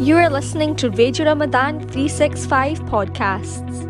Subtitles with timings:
[0.00, 3.84] You are listening to Radio Ramadan 365 podcasts.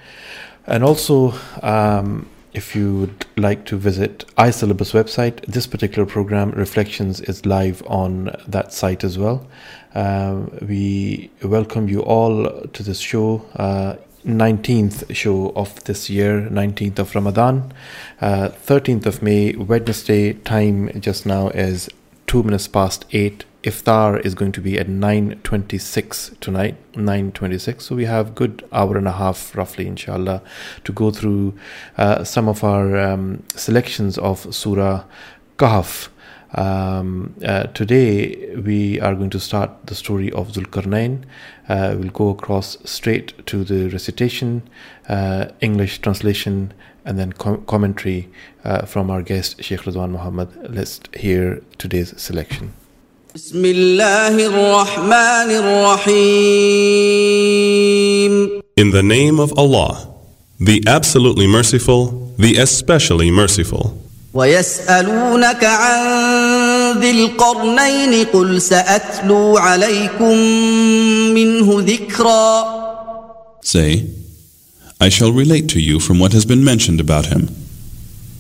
[0.67, 1.33] And also
[1.63, 7.83] um, if you would like to visit iSyllabus website this particular program reflections is live
[7.87, 9.47] on that site as well.
[9.95, 13.47] Um, we welcome you all to this show.
[13.57, 17.73] Uh, 19th show of this year 19th of ramadan.
[18.21, 21.89] Uh, 13th of may wednesday time just now is
[22.27, 28.07] 2 minutes past 8 iftar is going to be at 9.26 tonight 9.26 so we
[28.07, 30.43] have good hour and a half roughly inshallah
[30.85, 31.55] to go through
[31.99, 35.05] uh, some of our um, selections of surah
[35.59, 36.09] kahf
[36.54, 41.24] um, uh, today we are going to start the story of Zulkarnain.
[41.68, 44.62] Uh, we'll go across straight to the recitation,
[45.10, 48.30] uh, English translation, and then com- commentary
[48.64, 50.50] uh, from our guest Sheikh Ridwan Muhammad.
[50.70, 52.74] Let's hear today's selection.
[53.36, 55.50] بسم الله الرحمن
[56.16, 56.96] الرحيم
[58.78, 60.08] In the name of Allah,
[60.60, 63.98] the absolutely merciful, the especially merciful.
[64.35, 66.01] ويسألونك عن
[67.01, 70.37] ذي القرنين قل سأتلو عليكم
[71.35, 72.81] منه ذكرا
[73.63, 74.07] Say,
[75.01, 77.49] I shall relate to you from what has been mentioned about him.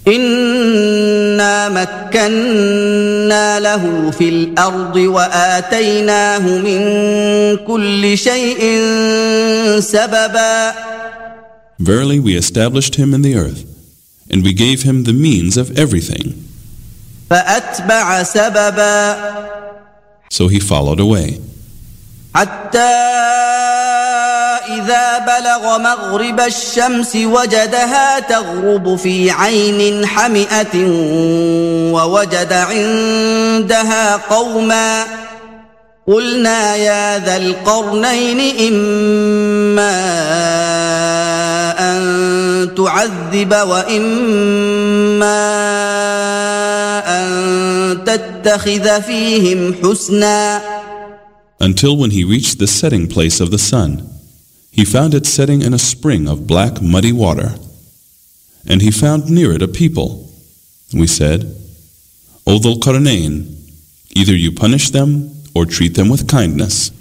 [0.08, 6.80] إنا مكنا له في الأرض وآتيناه من
[7.66, 8.60] كل شيء
[9.80, 10.72] سببا
[11.82, 13.64] Verily, we established him in the earth,
[14.30, 16.46] and we gave him the means of everything.
[17.30, 19.16] فأتبع سببا
[20.30, 21.40] So he followed away,
[22.34, 22.96] حتى
[24.70, 30.74] إذا بلغ مغرب الشمس وجدها تغرب في عين حمئة
[31.92, 35.04] ووجد عندها قوما
[36.06, 39.90] قلنا يا ذا القرنين إما
[41.79, 44.05] أن تعذب وإما
[47.07, 47.27] أن
[48.05, 50.75] تتخذ فيهم حسناً
[51.59, 54.09] until when he reached the setting place of the sun,
[54.71, 57.55] he found it setting in a spring of black muddy water.
[58.67, 60.29] And he found near it a people.
[60.93, 61.55] We said,
[62.45, 63.55] O Dhul Qarnayn,
[64.15, 66.91] either you punish them or treat them with kindness.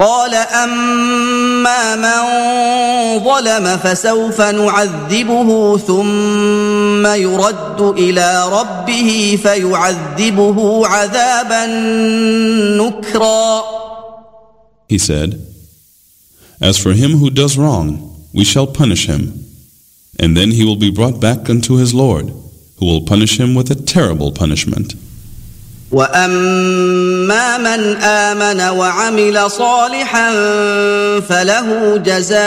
[0.00, 11.66] قال أما من ظلم فسوف نعذبه ثم يرد إلى ربه فيعذبه عذابا
[12.76, 13.62] نكرا
[14.88, 15.40] He said,
[16.60, 19.44] As for him who does wrong, we shall punish him,
[20.20, 22.26] and then he will be brought back unto his Lord,
[22.78, 24.94] who will punish him with a terrible punishment.
[25.91, 30.31] واما من امن وعمل صالحا
[31.19, 32.41] فله جزاء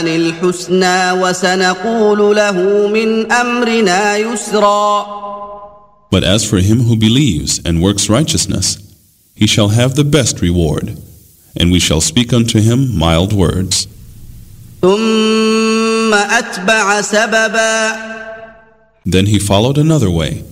[0.00, 5.20] الحسنى وسنقول له من امرنا يسرا
[6.10, 8.78] But as for him who believes and works righteousness,
[9.34, 10.98] he shall have the best reward,
[11.56, 13.86] and we shall speak unto him mild words.
[14.82, 17.92] ثم اتبع سببا
[19.06, 20.42] Then he followed another way,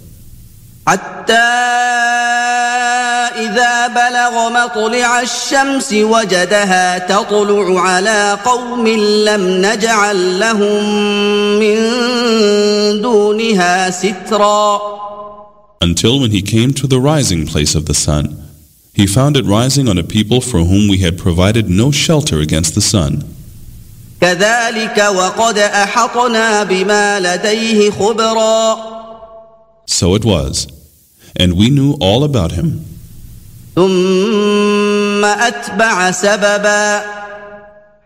[0.89, 1.49] حتى
[3.45, 8.89] إذا بلغ مطلع الشمس وجدها تطلع على قوم
[9.29, 10.85] لم نجعل لهم
[11.61, 11.77] من
[13.03, 14.81] دونها سترا
[15.81, 18.25] until when he came to the rising place of the sun,
[18.95, 22.75] he found it rising on a people for whom we had provided no shelter against
[22.75, 23.23] the sun.
[24.21, 28.79] كذلك وقد أحطنا بما لديه خبرا
[29.87, 30.67] So it was,
[31.36, 32.86] and we knew all about him.
[33.76, 37.02] ثم أتبع سببا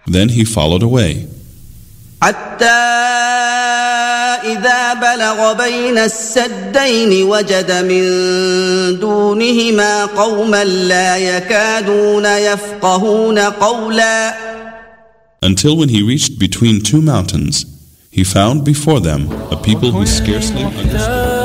[0.07, 1.27] Then he followed away,
[2.21, 2.65] حتى
[4.45, 14.47] إذا بلغ بين السدين وجد من دونهما قوما لا يكادون يفقهون قولا
[15.41, 17.65] until when he reached between two mountains,
[18.09, 21.40] he found before them a people who scarcely understood.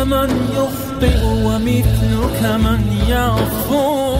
[0.00, 4.16] من يخطئ ومثلك من يغفر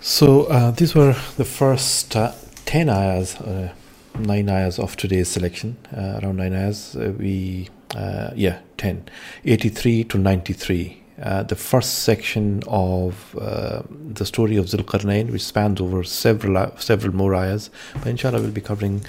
[0.00, 2.32] So uh, these were the first uh,
[2.66, 3.72] 10 ayahs, uh,
[4.18, 5.76] 9 ayahs of today's selection.
[5.96, 9.08] Uh, around 9 ayahs, uh, we, uh, yeah, 10.
[9.44, 11.02] 83 to 93.
[11.22, 16.70] Uh, the first section of uh, the story of Zulqarnain, which spans over several uh,
[16.78, 17.68] several more ayahs.
[17.94, 19.02] But inshallah, we'll be covering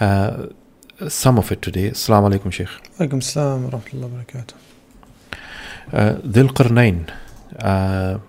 [0.00, 0.48] uh,
[1.09, 1.91] some of it today.
[1.91, 2.69] Assalamu alaikum, Sheikh.
[2.99, 4.53] Alaikum salam, wa rahmatullahi wa barakatuh.
[5.93, 6.17] Uh,
[7.59, 8.19] uh,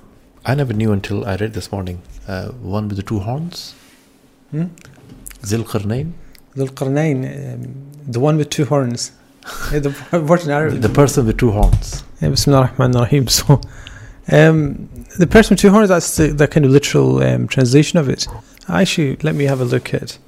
[0.45, 2.03] I never knew until I read this morning.
[2.27, 3.75] Uh, one with the two horns?
[4.51, 4.67] Hmm?
[5.45, 6.13] Zil Qarnain?
[6.57, 9.13] Zil Qarnain, um, the one with two horns.
[9.73, 9.89] yeah, the,
[10.81, 12.05] the, person with two horns.
[12.21, 13.27] Yeah, Bismillah ar-Rahman ar-Rahim.
[13.29, 13.61] So,
[14.31, 14.89] um,
[15.19, 18.27] the person with two horns, that's the, the kind of literal um, translation of it.
[18.69, 20.19] Actually, let me have a look at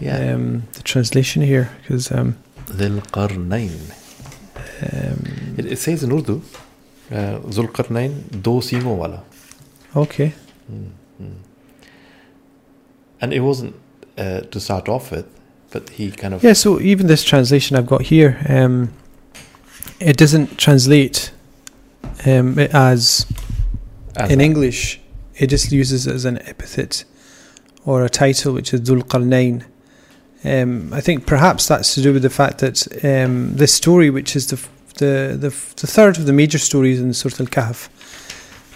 [0.00, 0.34] yeah.
[0.34, 2.36] um, the translation here because um,
[4.92, 6.42] um, It, it says in Urdu,
[7.10, 9.22] uh, do singo wala.
[9.94, 10.32] okay
[13.20, 13.74] And it wasn't
[14.18, 15.26] uh, to start off with,
[15.70, 16.42] but he kind of.
[16.42, 18.92] Yeah, so even this translation I've got here, um,
[20.00, 21.32] it doesn't translate
[22.26, 23.26] um, it as
[24.16, 25.00] as in English.
[25.34, 27.04] It just uses it as an epithet
[27.84, 29.64] or a title, which is Dhul Qarnain.
[30.44, 34.36] Um, I think perhaps that's to do with the fact that um, this story, which
[34.36, 34.56] is the,
[34.98, 37.88] the the the third of the major stories in Surah Al Kahf,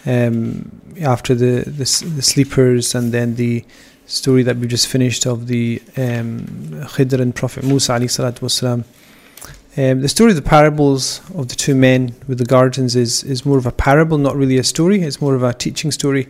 [0.07, 0.71] um,
[1.01, 3.65] after the, the the sleepers and then the
[4.07, 6.41] story that we just finished of the um,
[6.95, 8.85] Khidr and Prophet Musa wasalam.
[9.77, 13.47] Um, the story of the parables of the two men with the gardens is, is
[13.47, 15.03] more of a parable, not really a story.
[15.03, 16.29] It's more of a teaching story.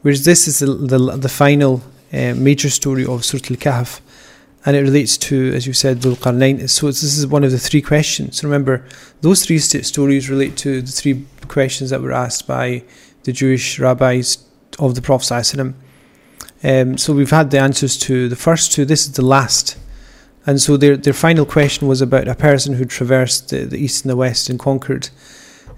[0.00, 1.82] Whereas this is the, the, the final
[2.12, 4.00] uh, major story of Surah Al Kahf.
[4.66, 6.68] And it relates to, as you said, Dhul Qarnain.
[6.68, 8.44] So this is one of the three questions.
[8.44, 8.84] Remember,
[9.22, 12.84] those three st- stories relate to the three questions that were asked by
[13.24, 14.38] the Jewish rabbis
[14.78, 15.74] of the Prophet.
[16.62, 18.84] Um, so we've had the answers to the first two.
[18.84, 19.78] This is the last.
[20.46, 24.04] And so their, their final question was about a person who traversed the, the east
[24.04, 25.08] and the west and conquered.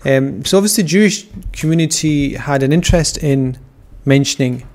[0.04, 3.58] Um, so obviously, the Jewish community had an interest in
[4.04, 4.66] mentioning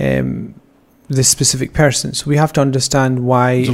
[0.00, 0.60] um,
[1.08, 2.14] this specific person.
[2.14, 3.64] So we have to understand why.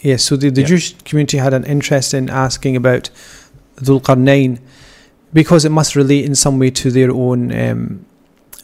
[0.00, 0.66] Yes, so the, the Yeah.
[0.68, 3.10] Jewish community had an interest in asking about
[3.76, 4.60] Dhul Qarnain
[5.32, 8.06] because it must relate in some way to their own um,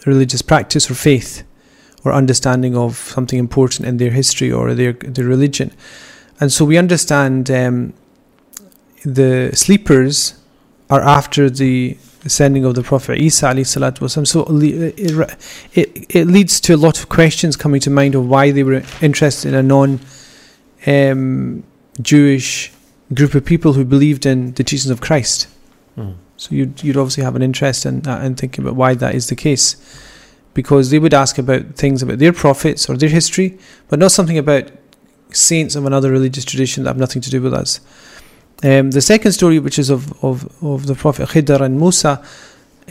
[0.07, 1.43] religious practice or faith
[2.05, 5.71] or understanding of something important in their history or their their religion.
[6.41, 7.93] And so we understand um,
[9.05, 10.35] the sleepers
[10.91, 11.97] are after the
[12.27, 14.27] sending of the Prophet Isa wasalam.
[14.27, 15.39] So it,
[15.75, 18.83] it, it leads to a lot of questions coming to mind of why they were
[19.01, 20.01] interested in a non
[20.87, 21.65] um,
[22.01, 22.73] Jewish
[23.13, 25.49] group of people who believed in the teachings of Christ.
[25.97, 26.15] Mm.
[26.37, 29.29] So you'd, you'd obviously have an interest in that and thinking about why that is
[29.29, 29.77] the case.
[30.55, 33.59] Because they would ask about things about their prophets or their history,
[33.89, 34.71] but not something about
[35.31, 37.81] saints of another religious tradition that have nothing to do with us.
[38.65, 42.23] Um, the second story, which is of, of, of the Prophet Khidr and Musa,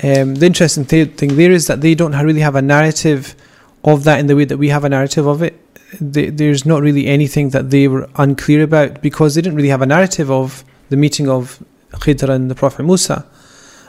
[0.03, 3.35] um, the interesting th- thing there is that they don't really have a narrative
[3.83, 5.57] of that in the way that we have a narrative of it.
[5.99, 9.81] They, there's not really anything that they were unclear about because they didn't really have
[9.81, 13.25] a narrative of the meeting of Khidr and the Prophet Musa.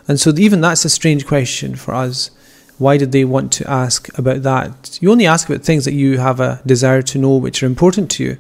[0.06, 2.30] And so even that's a strange question for us.
[2.78, 4.98] Why did they want to ask about that?
[5.00, 8.10] You only ask about things that you have a desire to know which are important
[8.12, 8.38] to you.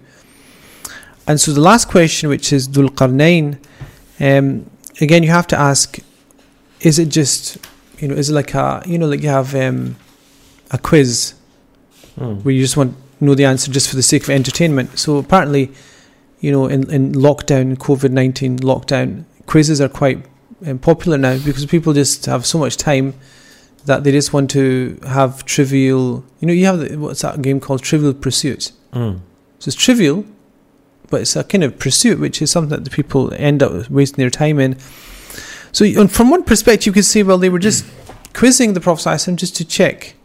[1.26, 3.58] And so the last question, which is Dhul Qarnain,
[4.20, 4.68] um,
[5.00, 5.98] again, you have to ask,
[6.80, 7.58] is it just,
[7.98, 9.96] you know, is it like a, you know, like you have um,
[10.70, 11.34] a quiz
[12.18, 12.44] Mm.
[12.44, 14.98] where you just want to know the answer just for the sake of entertainment.
[14.98, 15.70] So apparently,
[16.40, 20.24] you know, in, in lockdown, COVID 19 lockdown, quizzes are quite
[20.66, 23.14] um, popular now because people just have so much time
[23.86, 27.60] that they just want to have trivial, you know, you have, the, what's that game
[27.60, 28.72] called Trivial Pursuit?
[28.92, 29.20] Mm.
[29.58, 30.26] So it's trivial,
[31.12, 34.16] but it's a kind of pursuit, which is something that the people end up wasting
[34.16, 34.76] their time in.
[35.70, 37.84] So, from one perspective, you could say, well, they were just
[38.34, 40.16] quizzing the Prophet just to check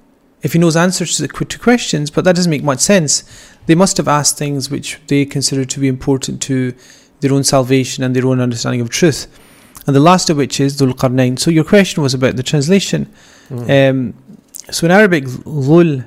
[0.41, 3.23] if he knows answers to the to questions, but that doesn't make much sense.
[3.65, 6.73] They must have asked things which they consider to be important to
[7.19, 9.27] their own salvation and their own understanding of truth.
[9.85, 11.37] And the last of which is Dhul Qarnain.
[11.39, 13.11] So your question was about the translation.
[13.49, 13.89] Mm.
[13.89, 14.13] Um,
[14.69, 16.03] so in Arabic, dhul,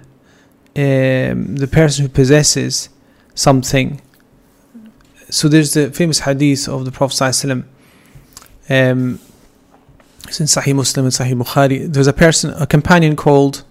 [0.77, 2.89] um, the person who possesses
[3.35, 4.01] something.
[5.31, 7.65] So there's the famous hadith of the Prophet ﷺ.
[8.69, 9.19] Um,
[10.27, 11.93] it's in Sahih Muslim and Sahih Bukhari.
[11.93, 13.65] There's a person, a companion called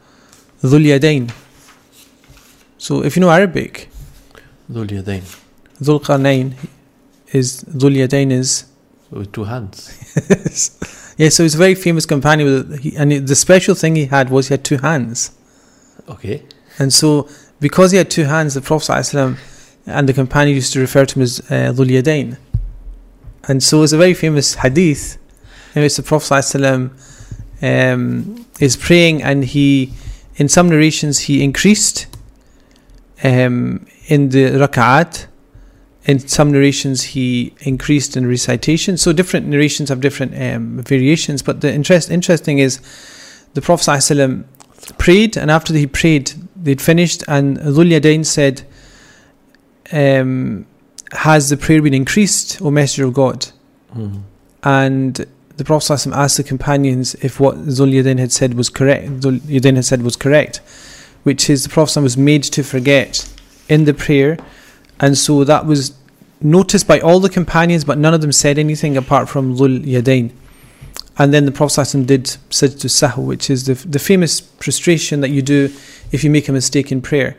[0.61, 1.31] Dhul Yadain.
[2.77, 3.89] So if you know Arabic,
[4.71, 5.23] Dhul Yadain.
[5.81, 6.53] Dhul Qarnain,
[7.31, 8.65] is Dhul Yadain is
[9.11, 9.89] With two hands.
[11.17, 14.29] yeah, so he's a very famous companion, with, he, and the special thing he had
[14.29, 15.31] was he had two hands,
[16.07, 16.43] Okay.
[16.77, 17.27] and so
[17.59, 18.91] because he had two hands, the Prophet
[19.89, 21.71] and the companion used to refer to him as uh,
[23.49, 25.17] and so it's a very famous hadith
[25.75, 26.91] in which the Prophet ﷺ,
[27.61, 29.93] um, is praying, and he,
[30.35, 32.07] in some narrations, he increased
[33.23, 35.27] um, in the rak'at.
[36.05, 38.97] In some narrations, he increased in recitation.
[38.97, 41.41] So different narrations have different um, variations.
[41.41, 42.79] But the interest, interesting is
[43.53, 44.45] the Prophet ﷺ
[44.97, 48.63] prayed, and after he prayed, they'd finished, and Dhul said,
[49.91, 50.65] um,
[51.11, 53.47] has the prayer been increased, O Messenger of God?
[53.95, 54.21] Mm.
[54.63, 55.25] And
[55.57, 59.07] the Prophet asked the companions if what Zul Yadin had said was correct.
[59.21, 60.57] Zul Yadin had said was correct,
[61.23, 63.31] which is the Prophet was made to forget
[63.67, 64.37] in the prayer,
[64.99, 65.93] and so that was
[66.41, 70.31] noticed by all the companions, but none of them said anything apart from Zul
[71.17, 75.29] And then the Prophet did said to sahu, which is the, the famous prostration that
[75.29, 75.73] you do
[76.11, 77.37] if you make a mistake in prayer.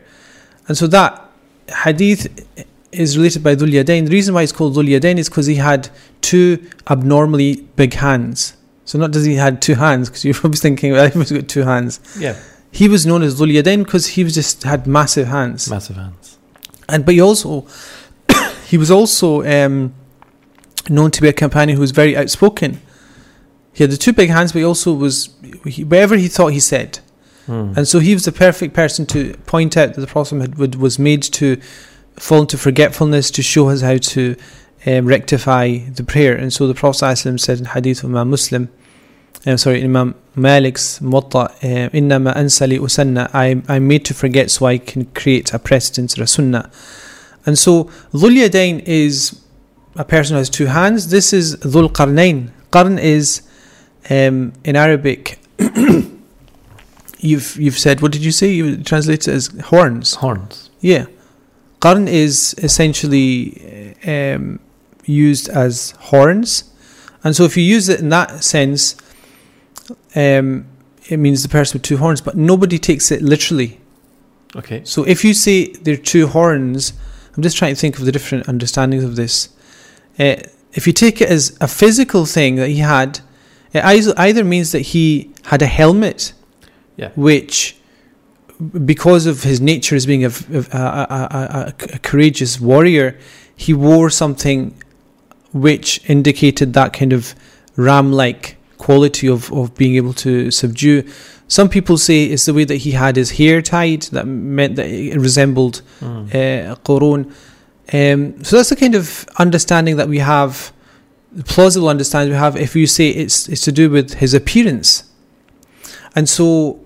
[0.67, 1.30] And so that
[1.69, 2.45] hadith
[2.91, 4.05] is related by Dhul Yadain.
[4.05, 5.89] The reason why it's called Dhul Yadain is because he had
[6.21, 8.55] two abnormally big hands.
[8.85, 11.41] So not does he had two hands, because you're probably thinking, well, he must have
[11.41, 11.99] got two hands.
[12.19, 12.37] Yeah.
[12.71, 15.69] He was known as Dhul Yadain because he was just had massive hands.
[15.69, 16.37] Massive hands.
[16.87, 17.67] And but he also
[18.67, 19.93] he was also um,
[20.89, 22.81] known to be a companion who was very outspoken.
[23.73, 25.29] He had the two big hands, but he also was
[25.65, 26.99] he, wherever he thought he said.
[27.45, 27.73] Hmm.
[27.75, 30.75] And so he was the perfect person to point out that the Prophet had, would,
[30.75, 31.57] was made to
[32.15, 34.35] fall into forgetfulness to show us how to
[34.85, 36.35] um, rectify the prayer.
[36.35, 38.69] And so the Prophet ﷺ said in Hadith of Imam Muslim,
[39.45, 44.77] I'm sorry, Imam Malik's Muwatta, uh, Innama ansali usanna, I'm, made to forget so I
[44.77, 46.69] can create a precedent or a sunnah.
[47.45, 49.41] And so Dhul Yadain is
[49.95, 51.09] a person who has two hands.
[51.09, 52.51] This is Dhul Qarnain.
[52.71, 53.41] Qarn is
[54.09, 55.39] um, in Arabic.
[57.21, 58.51] you've you've said what did you say?
[58.51, 60.15] You translate it as horns.
[60.15, 60.69] Horns.
[60.79, 61.05] Yeah,
[61.79, 64.59] qarn is essentially um,
[65.05, 66.71] used as horns,
[67.23, 68.95] and so if you use it in that sense,
[70.15, 70.65] um,
[71.07, 72.21] it means the person with two horns.
[72.21, 73.79] But nobody takes it literally.
[74.55, 74.83] Okay.
[74.83, 76.93] So if you say there are two horns,
[77.35, 79.49] I'm just trying to think of the different understandings of this.
[80.19, 80.35] Uh,
[80.73, 83.19] if you take it as a physical thing that he had,
[83.73, 86.33] it either, either means that he had a helmet,
[87.01, 87.09] Yeah.
[87.15, 87.75] which,
[88.85, 93.17] because of his nature as being a, a, a, a, courageous warrior,
[93.55, 94.75] he wore something
[95.51, 97.33] which indicated that kind of
[97.75, 101.03] ram-like quality of, of being able to subdue.
[101.47, 104.87] Some people say it's the way that he had his hair tied that meant that
[104.87, 106.27] it resembled Mm.
[106.33, 107.33] uh, Qurun.
[107.93, 110.71] Um, so that's the kind of understanding that we have,
[111.31, 115.03] the plausible understanding we have if you say it's it's to do with his appearance,
[116.15, 116.79] and so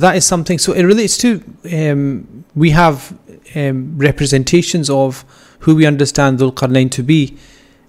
[0.00, 0.58] that is something.
[0.58, 3.16] So it relates to um, we have
[3.54, 5.24] um, representations of
[5.60, 7.36] who we understand Dhul Qarnayn to be,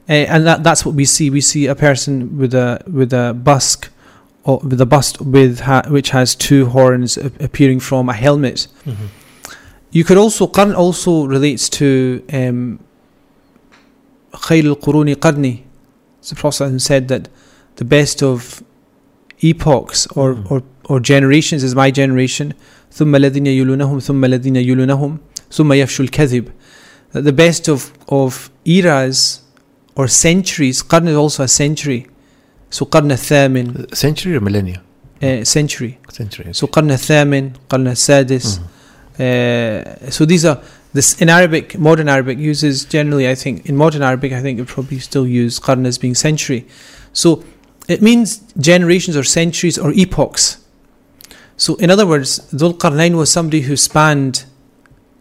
[0.10, 1.30] uh, and that, that's what we see.
[1.30, 3.90] We see a person with a with a busk
[4.44, 8.68] or with a bust with ha- which has two horns a- appearing from a helmet.
[8.86, 9.06] Mm-hmm.
[9.92, 12.80] You could also Qarn also relates to um,
[14.34, 15.64] Khayr al Quruni Qarni.
[16.28, 17.30] The Prophet said that
[17.76, 18.64] the best of
[19.42, 20.54] epochs or, mm-hmm.
[20.54, 22.55] or or generations is my generation.
[22.93, 25.19] ثم الذين يلونهم ثم الذين يلونهم
[25.51, 26.45] ثم يفشو الكذب.
[27.13, 29.41] That the best of, of eras
[29.97, 32.07] or centuries, qarn is also a century.
[32.71, 34.83] So qarn الثامن, Century or millennia?
[35.23, 35.99] uh, century.
[36.11, 36.53] Century.
[36.53, 38.59] So qarn الثامن, qarn السادس.
[38.59, 38.63] Mhm.
[39.21, 40.61] Uh, so these are
[40.95, 41.79] this in Arabic.
[41.79, 43.29] Modern Arabic uses generally.
[43.29, 46.67] I think in modern Arabic, I think it probably still use qarn as being century.
[47.13, 47.43] So
[47.89, 50.59] it means generations or centuries or epochs.
[51.58, 54.46] So in other words, Dhul Qarnain was somebody who spanned,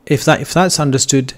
[0.07, 1.35] if that if that's understood,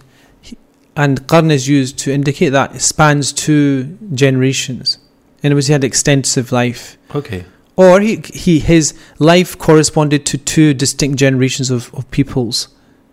[0.96, 4.98] and qarn is used to indicate that it spans two generations.
[5.42, 7.44] In other words, he had extensive life Okay.
[7.76, 12.68] or he, he his life corresponded to two distinct generations of, of peoples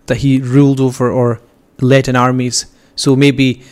[0.05, 1.41] that he ruled over or
[1.81, 2.67] led in armies.
[2.95, 3.63] So maybe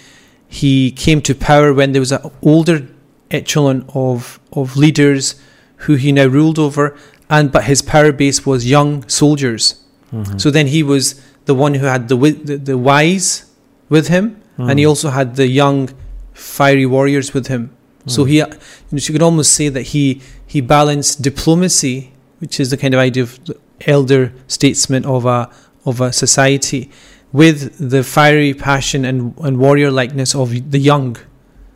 [0.48, 2.88] he came to power when there was an older
[3.30, 5.36] echelon of of leaders
[5.84, 6.98] who he now ruled over,
[7.30, 9.76] and but his power base was young soldiers.
[10.14, 10.40] Mhm.
[10.42, 13.46] So then he was the one who had the the, the wise
[13.90, 14.26] with him,
[14.58, 14.90] and he Mm.
[14.90, 15.90] also had the young,
[16.34, 17.70] fiery warriors with him.
[18.08, 18.28] So Mm.
[18.30, 18.46] he, you,
[18.92, 20.22] know, you could almost say that he
[20.54, 23.56] he balanced diplomacy, which is the kind of idea of the
[23.86, 25.50] elder statesman of a
[25.86, 26.90] of a society,
[27.32, 27.58] with
[27.94, 31.16] the fiery passion and, and warrior likeness of the young.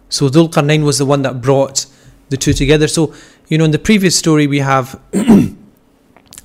[0.10, 1.86] So Dhul Qarnayn was the one that brought
[2.30, 2.88] the two together.
[2.88, 3.14] So,
[3.48, 5.54] you know, in the previous story, we have a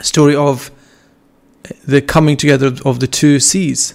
[0.03, 0.71] story of
[1.87, 3.95] the coming together of the two seas.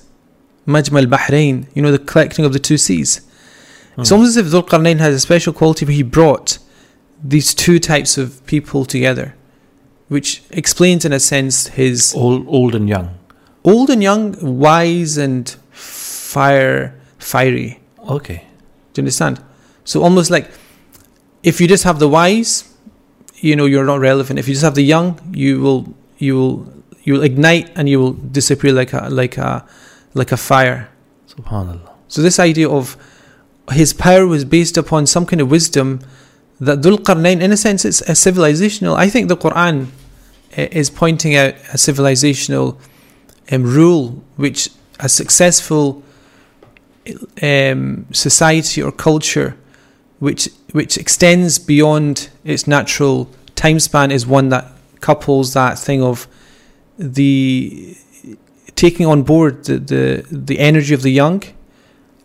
[0.68, 3.22] Majma al-Bahrain, you know, the collecting of the two seas.
[3.98, 4.16] It's Hmm.
[4.16, 6.58] almost as if Dhul Qarnayn has a special quality where he brought
[7.24, 9.36] these two types of people together,
[10.08, 13.10] which explains, in a sense, his Old, old and young.
[13.64, 17.80] old and young, wise and fire, fiery.
[18.10, 18.46] Okay.
[18.94, 19.42] Do you understand?
[19.86, 20.50] So almost like
[21.44, 22.64] if you just have the wise,
[23.44, 24.40] you know, you're not relevant.
[24.40, 26.74] If you just have the young, you will, you will,
[27.04, 29.66] you will ignite and you will disappear like a, like a,
[30.14, 30.90] like a fire.
[31.28, 31.92] Subhanallah.
[32.08, 32.96] So this idea of
[33.72, 36.00] his power was based upon some kind of wisdom
[36.62, 38.96] that Dhul Qarnayn, in a sense, it's a civilizational.
[38.96, 39.88] I think the Quran
[40.58, 42.78] uh, is pointing out a civilizational
[43.52, 44.70] um, rule which
[45.02, 46.02] a successful
[47.42, 49.58] um, society or culture
[50.24, 54.66] which which extends beyond its natural time span is one that
[55.02, 56.28] couples that thing of
[56.98, 57.96] the
[58.76, 61.44] taking on board the, the, the energy of the young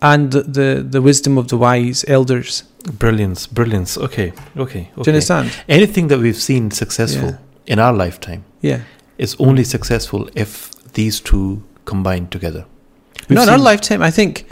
[0.01, 2.63] and the, the, the wisdom of the wise elders.
[2.99, 3.99] Brilliance, brilliance.
[3.99, 4.91] Okay, okay.
[4.97, 5.03] okay.
[5.03, 5.51] Do you understand?
[5.69, 7.73] Anything that we've seen successful Yeah.
[7.73, 8.83] in our lifetime Yeah.
[9.19, 12.65] is only successful if these two combine together.
[13.29, 14.47] We've no, in our lifetime, I think.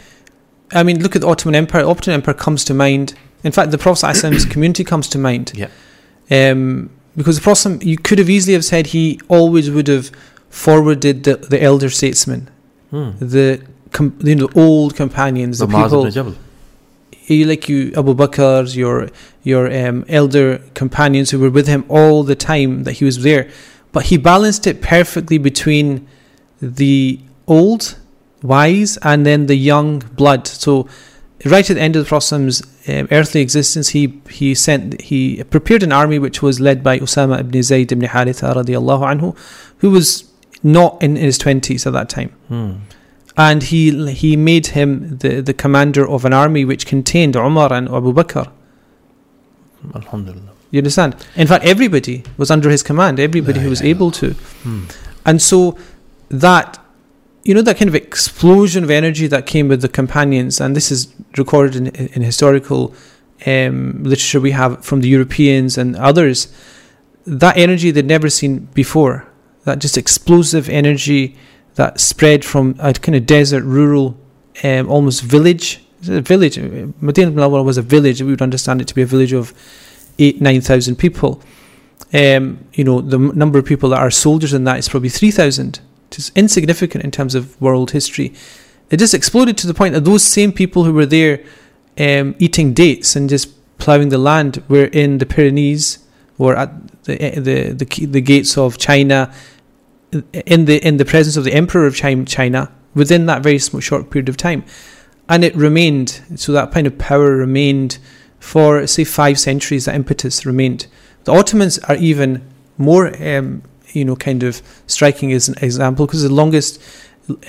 [0.73, 1.83] I mean, look at the Ottoman Empire.
[1.83, 3.13] The Ottoman Empire comes to mind.
[3.43, 5.53] In fact, the Prophet's community comes to mind.
[5.55, 5.69] Yeah.
[6.29, 10.11] Um, because the Prophet, you could have easily have said he always would have
[10.49, 12.49] forwarded the, the elder statesmen,
[12.91, 13.11] Hmm.
[13.19, 16.05] the com, you know, the old companions, the, The people
[17.27, 19.09] you like you Abu Bakr's, your
[19.43, 23.49] your um, elder companions who were with him all the time that he was there,
[23.91, 26.07] but he balanced it perfectly between
[26.61, 27.97] the old
[28.41, 30.47] wise and then the young blood.
[30.47, 30.87] So
[31.45, 35.83] right at the end of the Prophet's um, earthly existence, he he sent he prepared
[35.83, 39.37] an army which was led by Usama ibn Zayd ibn Haritha radiallahu anhu,
[39.79, 40.31] who was
[40.63, 42.71] not in his twenties at that time Hmm.
[43.37, 47.87] and he he made him the, the commander of an army which contained Umar and
[47.87, 48.49] Abu Bakr.
[49.95, 50.51] Alhamdulillah.
[50.71, 51.15] You understand?
[51.35, 53.19] In fact, everybody was under his command.
[53.19, 54.31] Everybody La who was ilaha able to,
[54.63, 54.83] Hmm.
[55.25, 55.77] and so
[56.29, 56.79] that
[57.47, 60.91] you know that kind of explosion of energy that came with the companions, and this
[60.91, 61.07] is
[61.37, 62.93] recorded in, in historical
[63.45, 66.53] um, literature we have from the Europeans and others.
[67.25, 69.25] That energy they'd never seen before.
[69.63, 71.37] That just explosive energy
[71.75, 74.19] that spread from a kind of desert, rural,
[74.63, 75.81] um, almost village.
[76.09, 76.57] A village.
[76.59, 78.21] Medina Munawwara was a village.
[78.21, 79.53] We would understand it to be a village of
[80.19, 81.41] eight, nine thousand people.
[82.13, 85.31] Um, you know, the number of people that are soldiers in that is probably three
[85.31, 85.79] thousand.
[86.11, 88.33] It's insignificant in terms of world history.
[88.89, 91.43] It just exploded to the point that those same people who were there
[91.99, 95.99] um, eating dates and just ploughing the land were in the Pyrenees
[96.37, 99.33] or at the eh, the the, the gates of China,
[100.33, 104.29] in the in the presence of the Emperor of China within that very short period
[104.29, 104.63] of time,
[105.29, 106.21] and it remained.
[106.35, 107.97] So that kind of power remained
[108.39, 109.85] for say five centuries.
[109.85, 110.87] That impetus remained.
[111.23, 116.23] The Ottomans are even more, um, you know, kind of striking as an example because
[116.23, 116.81] the longest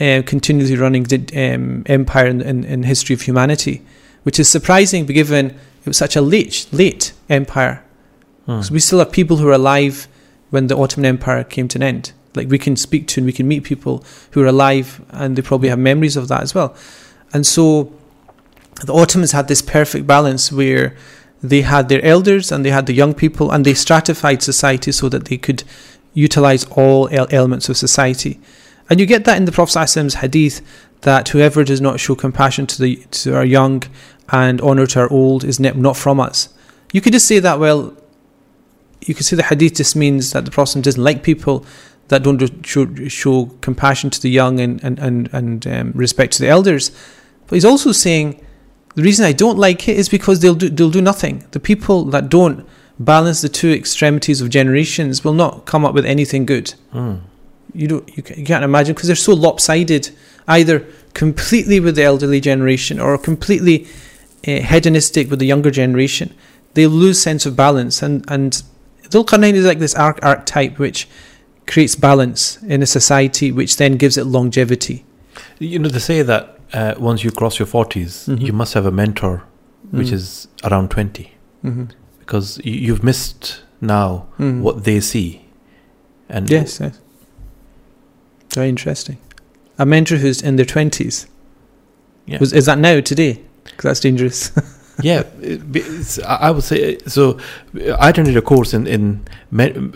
[0.01, 3.83] uh, continuously running um, empire in, in, in history of humanity,
[4.24, 7.83] which is surprising given it was such a late late empire.
[8.46, 8.62] Hmm.
[8.62, 10.09] So we still have people who are alive
[10.51, 12.12] when the Ottoman Empire came to an end.
[12.35, 15.42] Like we can speak to and we can meet people who are alive and they
[15.42, 16.77] probably have memories of that as well.
[17.33, 17.92] And so
[18.85, 20.96] the Ottomans had this perfect balance where
[21.42, 25.09] they had their elders and they had the young people and they stratified society so
[25.09, 25.62] that they could
[26.18, 28.40] utilize all elements of society.
[28.90, 30.61] And you get that in the Prophet's hadith
[31.02, 33.85] that whoever does not show compassion to the to our young
[34.31, 36.48] and honor to our old is not from us.
[36.92, 37.96] You could just say that well
[39.07, 41.64] you could say the hadith just means that the Prophet doesn't like people
[42.09, 46.42] that don't show, show compassion to the young and, and, and, and um, respect to
[46.42, 46.90] the elders.
[47.46, 48.44] But he's also saying
[48.96, 51.46] the reason I don't like it is because they'll do, they'll do nothing.
[51.52, 52.66] The people that don't
[52.98, 56.74] balance the two extremities of generations will not come up with anything good.
[56.92, 57.16] Hmm.
[57.74, 60.11] You don't you, you can't imagine because they're so lopsided,
[60.46, 60.84] either
[61.14, 63.87] completely with the elderly generation or completely
[64.46, 66.34] uh, hedonistic with the younger generation.
[66.74, 68.62] They lose sense of balance, and and
[69.11, 71.08] Dhul is like this arch- archetype which
[71.66, 75.04] creates balance in a society, which then gives it longevity.
[75.58, 78.40] You know, they say that uh, once you cross your 40s, Mhm.
[78.46, 79.42] you must have a mentor
[79.90, 80.12] which Mm.
[80.12, 81.32] is around 20
[81.64, 81.84] Mm-hmm.
[82.29, 85.47] Because you, you've missed now what they see.
[86.29, 87.01] And Yes, yes.
[88.55, 89.17] Very interesting.
[89.79, 91.27] a mentor who's in their twenties.
[92.27, 92.38] Yeah.
[92.41, 93.41] Was is that now today?
[93.64, 94.53] Because that's dangerous.
[95.03, 97.38] yeah, it- I would say so.
[97.99, 99.95] I attended a course in in men,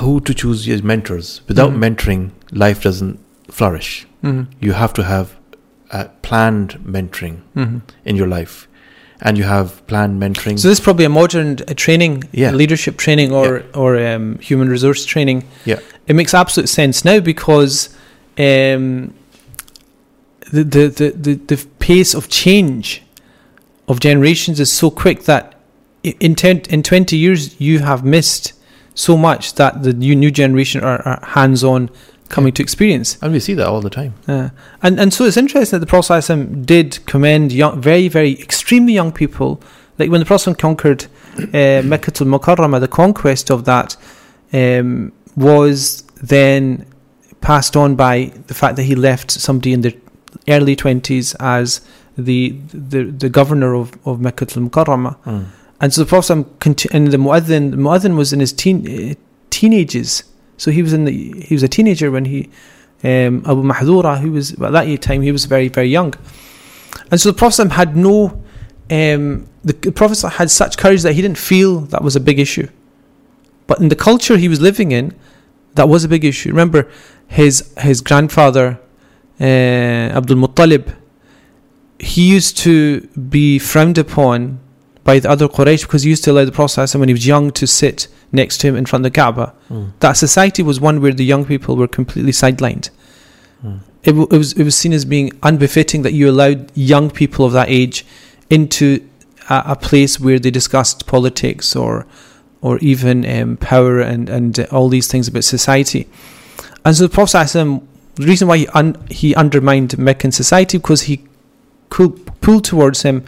[0.00, 1.42] who to choose your mentors.
[1.48, 1.78] Without Mhm.
[1.84, 3.18] mentoring, life doesn't
[3.50, 4.06] flourish.
[4.24, 4.44] mm-hmm.
[4.60, 5.28] You have to have
[6.22, 7.78] planned mentoring Mm-hmm.
[8.04, 8.66] in your life,
[9.20, 10.58] and you have planned mentoring.
[10.58, 12.50] So this is probably a modern uh, training, Yeah.
[12.52, 15.44] leadership training, or or um, human resource training.
[15.64, 15.80] Yeah.
[16.06, 17.88] it makes absolute sense now because
[18.38, 19.12] um,
[20.52, 23.02] the, the, the the the pace of change
[23.88, 25.54] of generations is so quick that
[26.02, 28.52] in ten, in twenty years you have missed
[28.94, 31.90] so much that the new new generation are, are hands on
[32.28, 33.18] coming to experience.
[33.22, 34.14] And we see that all the time.
[34.26, 34.50] Yeah.
[34.82, 39.12] And and so it's interesting that the Prophet did commend young, very, very, extremely young
[39.12, 39.62] people.
[39.98, 41.06] Like when the Prophet conquered
[41.38, 43.96] uh, Mecca al Mukarramah, the conquest of that
[44.52, 46.86] um, was then
[47.40, 49.92] passed on by the fact that he left somebody in their
[50.48, 51.80] early 20s as
[52.16, 55.16] the the, the governor of, of Mecca al Mukarramah.
[55.24, 55.46] Mm.
[55.80, 59.14] And so the Prophet conti- and the Mu'adhin, the Mu'adhin was in his teen, uh,
[59.50, 60.22] teenagers
[60.56, 62.50] so he was in the he was a teenager when he
[63.04, 66.14] um, Abu Mahdura, who was at that time he was very very young,
[67.10, 68.42] and so the Prophet had no
[68.90, 72.38] um, the, the Prophet had such courage that he didn't feel that was a big
[72.38, 72.68] issue,
[73.66, 75.14] but in the culture he was living in,
[75.74, 76.50] that was a big issue.
[76.50, 76.88] Remember,
[77.26, 78.80] his his grandfather
[79.40, 80.94] uh, Abdul Muttalib,
[81.98, 84.60] he used to be frowned upon
[85.06, 87.50] by the other Quraysh because he used to allow the Prophet when he was young
[87.52, 89.92] to sit next to him in front of the Kaaba Mm.
[90.00, 92.90] that society was one where the young people were completely sidelined.
[93.64, 93.78] Mm.
[94.08, 97.44] It, w- it was it was seen as being unbefitting that you allowed young people
[97.46, 98.04] of that age
[98.50, 98.86] into
[99.48, 102.06] a, a place where they discussed politics or
[102.60, 106.02] or even um, power and and all these things about society.
[106.84, 111.16] And so the Prophet the reason why he un, he undermined Meccan society because he
[111.90, 113.24] pulled towards him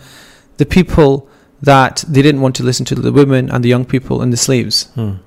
[0.57, 1.29] the people
[1.62, 4.37] that they didn't want to listen to the women and the young people and the
[4.37, 5.18] slaves Mm.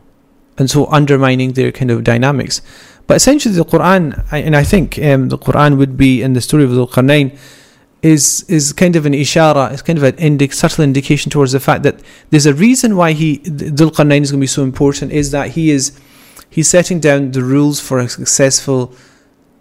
[0.58, 2.62] and so undermining their kind of dynamics.
[3.08, 6.64] But essentially, the Quran, and I think um, the Quran would be in the story
[6.64, 7.38] of Dhul Qarnayn,
[8.02, 11.84] is is kind of an ishara, it's kind of an subtle indication towards the fact
[11.84, 15.12] that there's a reason why he Dhul Qarnayn is going to be so important.
[15.12, 15.92] Is that he is
[16.50, 18.94] he's setting down the rules for a successful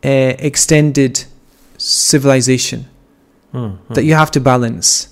[0.05, 1.25] uh, extended
[1.79, 2.87] civilization
[3.53, 3.79] Mm.
[3.95, 5.09] that you have to balance.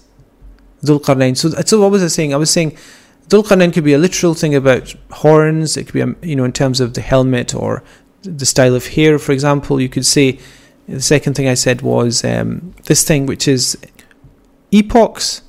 [0.85, 1.35] Dhul Qarnayn.
[1.37, 2.33] So, so what was I saying?
[2.33, 2.75] I was saying
[3.29, 5.77] Dhul Qarnayn could be a literal thing about horns.
[5.77, 7.83] It could be, um, you know, in terms of the helmet or
[8.23, 9.79] the style of hair, for example.
[9.81, 10.39] You could say
[10.87, 13.77] the second thing I said was um, this thing, which is
[14.71, 15.41] epochs.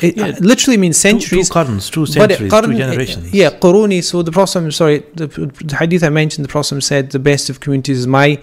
[0.00, 0.26] It Yeah.
[0.28, 1.50] uh, literally means Two, two centuries.
[1.50, 3.32] qarns, two But it- centuries, qarn- two generations.
[3.34, 4.02] Yeah, Quruni.
[4.04, 5.26] So the Prophet, sorry, the,
[5.64, 8.38] the hadith I mentioned, the Prophet said the best of communities is my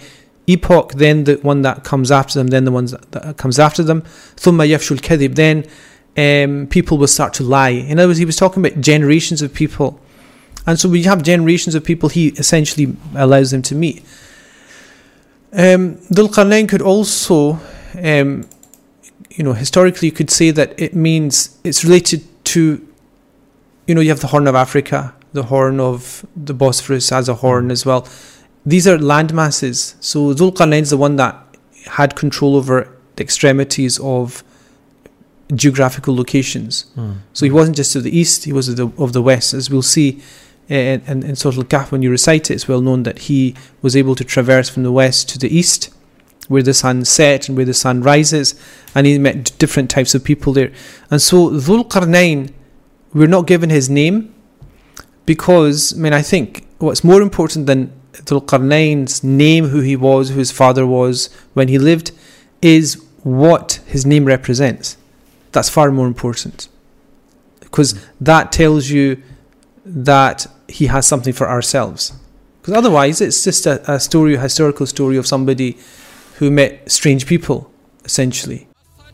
[0.48, 3.84] epoch, then the one that comes after them, then the ones that, that comes after
[3.84, 4.04] them.
[4.38, 5.36] ثم يفشل الكذب.
[5.36, 5.64] Then
[6.17, 7.71] um, people will start to lie.
[7.71, 10.01] In other words, he was talking about generations of people.
[10.67, 14.05] And so we have generations of people he essentially allows them to meet.
[15.53, 17.59] Um, Dhul Qarnayn could also,
[18.03, 18.49] um,
[19.31, 22.87] you know, historically you could say that it means it's related to,
[23.87, 27.35] you know, you have the Horn of Africa, the Horn of the Bosphorus as a
[27.35, 28.07] horn as well.
[28.67, 29.97] These are land masses.
[30.01, 31.37] So Dhul Qarnayn is the one that
[31.87, 34.45] had control over the extremities of
[35.55, 36.87] geographical locations.
[36.97, 37.19] Mm.
[37.33, 39.71] So he wasn't just of the east; he was of the, of the west, as
[39.71, 40.21] we'll see
[40.69, 42.55] And in, in, in Surah Al-Kahf when you recite it.
[42.55, 45.93] It's well known that he was able to traverse from the west to the east,
[46.47, 48.55] where the sun set and where the sun rises,
[48.95, 50.73] and he met different types of people there.
[51.11, 52.53] And so Dhul Qarnayn,
[53.13, 54.33] we're not given his name
[55.27, 60.31] because I mean I think what's more important than Dhul Qarnayn's name, who he was,
[60.31, 62.13] who his father was when he lived,
[62.63, 64.97] is what his name represents.
[65.53, 66.69] That's far more important
[67.61, 69.23] because that tells you
[69.85, 72.13] that he has something for ourselves.
[72.61, 75.79] Because otherwise, it's just a, a story, a historical story of somebody
[76.37, 77.71] who met strange people,
[78.05, 78.67] essentially.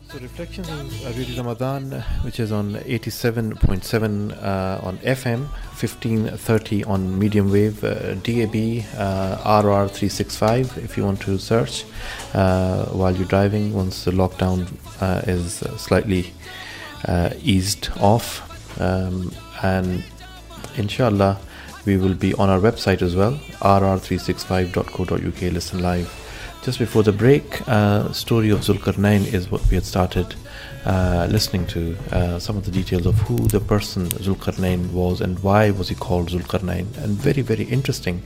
[0.09, 1.91] So reflections on Radio Ramadan,
[2.21, 5.39] which is on 87.7 uh, on FM,
[5.75, 11.83] 1530 on medium wave, uh, DAB, uh, RR365 if you want to search
[12.33, 14.65] uh, while you're driving once the lockdown
[15.01, 16.31] uh, is slightly
[17.03, 18.79] uh, eased off.
[18.79, 20.05] Um, and
[20.77, 21.37] inshallah,
[21.85, 26.26] we will be on our website as well, rr365.co.uk, listen live.
[26.67, 30.35] Just before the break, uh, story of Zulkarnain is what we had started
[30.83, 31.95] uh, listening to.
[32.11, 35.95] Uh, some of the details of who the person Zulkarnain was and why was he
[35.95, 38.21] called Zulkarnain, and very very interesting,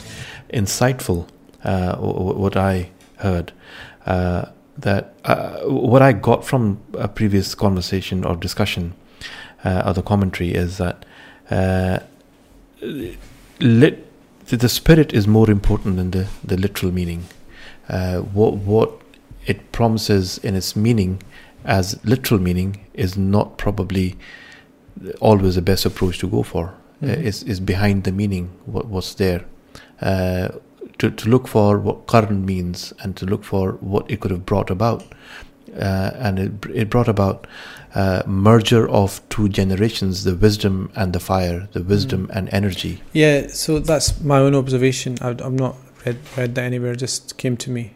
[0.52, 1.28] insightful.
[1.64, 3.52] Uh, what I heard
[4.08, 8.96] uh, that uh, what I got from a previous conversation or discussion
[9.64, 11.06] or the commentary is that
[13.60, 14.08] lit,
[14.48, 17.26] the spirit is more important than the, the literal meaning.
[17.92, 18.90] Uh, what what
[19.46, 21.22] it promises in its meaning
[21.66, 24.16] as literal meaning is not probably
[25.20, 26.66] always the best approach to go for.
[27.04, 27.24] Uh, Mhm.
[27.30, 29.42] is is behind the meaning what what's there.
[30.02, 30.48] Uh,
[30.98, 34.46] to, to look for what qarn means and to look for what it could have
[34.46, 35.04] brought about.
[35.80, 37.48] Uh, and it, it brought about
[37.96, 43.02] uh, merger of two generations, the wisdom and the fire, the wisdom and energy.
[43.14, 45.18] Yeah, so that's my own observation.
[45.22, 46.96] I, I've not read read that anywhere.
[46.96, 47.94] Just came to me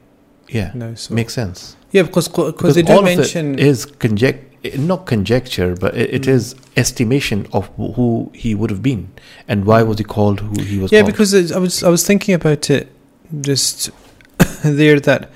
[0.49, 0.93] Yeah, now.
[0.95, 1.75] So makes sense.
[1.91, 6.13] yeah, because because they do all mention of it is conject, not conjecture, but it,
[6.13, 6.27] it Mm.
[6.37, 9.07] is estimation of who- he would have been
[9.47, 11.11] and why was he called who he was yeah, called.
[11.11, 12.91] because I was I was thinking about it
[13.41, 13.89] just
[14.63, 15.29] there that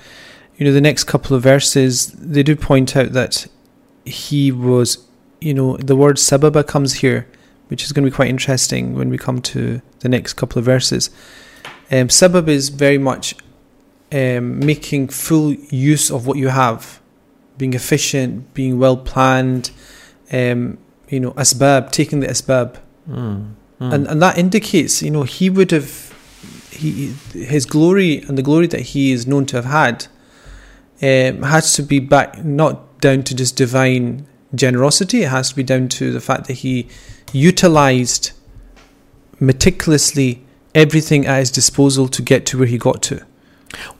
[0.56, 3.46] you know the next couple of verses they do point out that
[4.04, 4.98] he was
[5.40, 7.26] you know the word sababa comes here,
[7.68, 10.64] which is going to be quite interesting when we come to the next couple of
[10.64, 11.10] verses.
[11.90, 13.34] Um, sabab is very much
[14.12, 17.00] um, making full use of what you have,
[17.58, 19.70] being efficient, being well planned.
[20.32, 22.78] Um, you know, asbab, taking the asbab
[23.10, 23.92] Mm, mm.
[23.92, 26.14] and and that indicates you know he would have
[26.70, 30.06] he his glory and the glory that he is known to have had
[31.02, 35.62] um, has to be back not down to just divine generosity it has to be
[35.62, 36.86] down to the fact that he
[37.32, 38.32] utilized
[39.40, 43.19] meticulously everything at his disposal to get to where he got to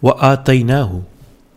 [0.03, 1.01] وآتيناه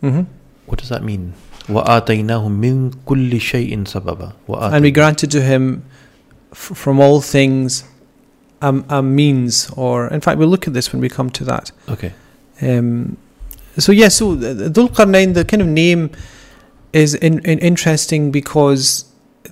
[0.03, 0.23] mm-hmm.
[0.65, 1.33] What does that mean?
[1.69, 5.83] وآتيناه من كل شيء سببا and we granted to him
[6.51, 7.83] f- from all things
[8.61, 11.71] a, a means or in fact we'll look at this when we come to that
[11.89, 12.11] Okay.
[12.61, 13.17] Um,
[13.77, 16.09] so yeah, so the- the Dhul Qarnayn, the kind of name
[16.91, 19.05] is in, in interesting because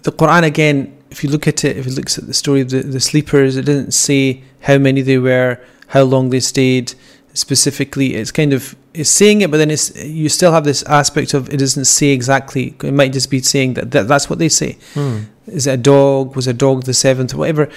[0.03, 0.77] the Quran again,
[1.12, 3.56] if you look at it, if it looks at the story of the, the sleepers,
[3.56, 6.94] it doesn't say how many they were, how long they stayed
[7.34, 8.14] specifically.
[8.14, 11.48] It's kind of it's saying it, but then it's you still have this aspect of
[11.52, 12.74] it doesn't say exactly.
[12.82, 14.78] It might just be saying that, that that's what they say.
[14.94, 15.20] Hmm.
[15.46, 16.34] Is it a dog?
[16.34, 17.34] Was a dog the seventh?
[17.34, 17.68] or Whatever.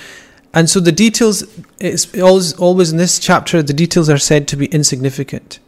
[0.54, 1.44] And so the details,
[1.80, 5.60] it's always, always in this chapter, the details are said to be insignificant.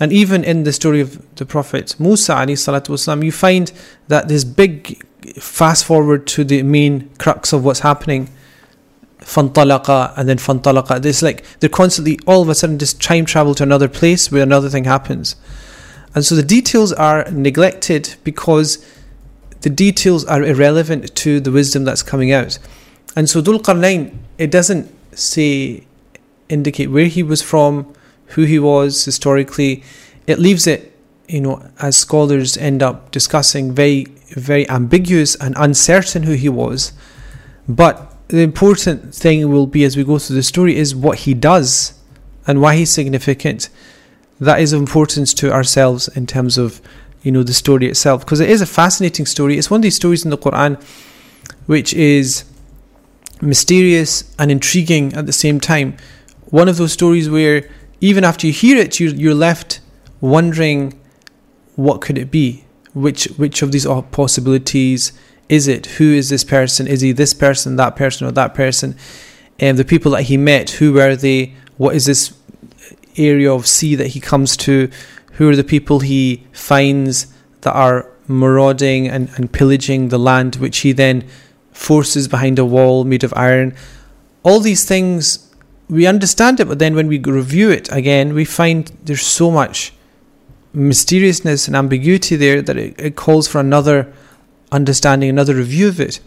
[0.00, 3.72] And even in the story of the Prophet Musa, alayhi salatu wasalam, you find
[4.08, 5.02] that this big
[5.40, 8.30] fast forward to the main crux of what's happening.
[9.20, 11.00] Fantalaqa and then fantalaqa.
[11.00, 14.42] This like they're constantly all of a sudden just time travel to another place where
[14.42, 15.36] another thing happens.
[16.14, 18.84] And so the details are neglected because
[19.62, 22.58] the details are irrelevant to the wisdom that's coming out.
[23.16, 25.86] And so Dhul Qarnayn, it doesn't say,
[26.48, 27.94] indicate where he was from,
[28.28, 29.82] who he was historically.
[30.26, 36.24] It leaves it, you know, as scholars end up discussing, very, very ambiguous and uncertain
[36.24, 36.92] who he was.
[37.68, 41.34] But the important thing will be as we go through the story is what he
[41.34, 41.94] does
[42.46, 43.68] and why he's significant.
[44.40, 46.80] That is of importance to ourselves in terms of,
[47.22, 48.24] you know, the story itself.
[48.24, 49.58] Because it is a fascinating story.
[49.58, 50.82] It's one of these stories in the Quran
[51.66, 52.44] which is
[53.40, 55.96] mysterious and intriguing at the same time.
[56.46, 57.68] One of those stories where
[58.00, 59.80] even after you hear it, you're, you're left
[60.20, 60.98] wondering
[61.76, 62.64] what could it be?
[62.94, 65.12] Which which of these possibilities
[65.48, 65.86] is it?
[65.98, 66.86] Who is this person?
[66.86, 68.96] Is he this person, that person, or that person?
[69.58, 71.54] And the people that he met, who were they?
[71.76, 72.34] What is this
[73.16, 74.90] area of sea that he comes to?
[75.32, 77.26] Who are the people he finds
[77.62, 81.28] that are marauding and, and pillaging the land, which he then
[81.72, 83.74] forces behind a wall made of iron?
[84.42, 85.54] All these things,
[85.88, 89.92] we understand it, but then when we review it again, we find there's so much
[90.74, 94.12] mysteriousness and ambiguity there that it, it calls for another
[94.70, 96.20] understanding, another review of it.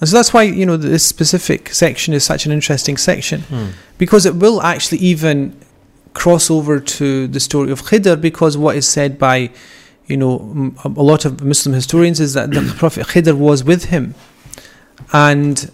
[0.00, 3.66] And so that's why, you know, this specific section is such an interesting section Hmm.
[3.98, 5.56] because it will actually even
[6.12, 9.50] cross over to the story of Khidr because what is said by,
[10.06, 14.14] you know, a lot of Muslim historians is that the Prophet Khidr was with him.
[15.12, 15.70] And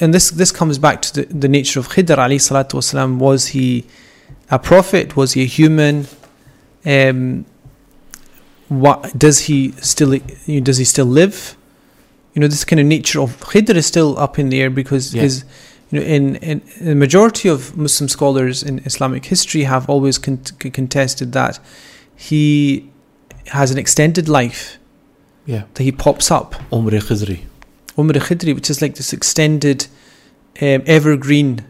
[0.00, 3.18] and this this comes back to the, the nature of Khidr alayhi salatu wasalam.
[3.18, 3.84] Was he
[4.50, 5.16] a prophet?
[5.16, 6.06] Was he a human?
[6.88, 7.44] Um,
[8.68, 11.56] what does he still you know, does he still live?
[12.34, 15.14] You know, this kind of nature of Khidr is still up in the air because
[15.14, 15.22] Yeah.
[15.22, 15.44] his
[15.90, 20.38] you know in, in the majority of Muslim scholars in Islamic history have always con-
[20.80, 21.58] contested that
[22.14, 22.90] he
[23.48, 24.78] has an extended life
[25.46, 25.62] Yeah.
[25.74, 27.38] that he pops up Umr Khizri.
[27.96, 29.86] Umr Khidri which is like this extended
[30.60, 31.64] um, evergreen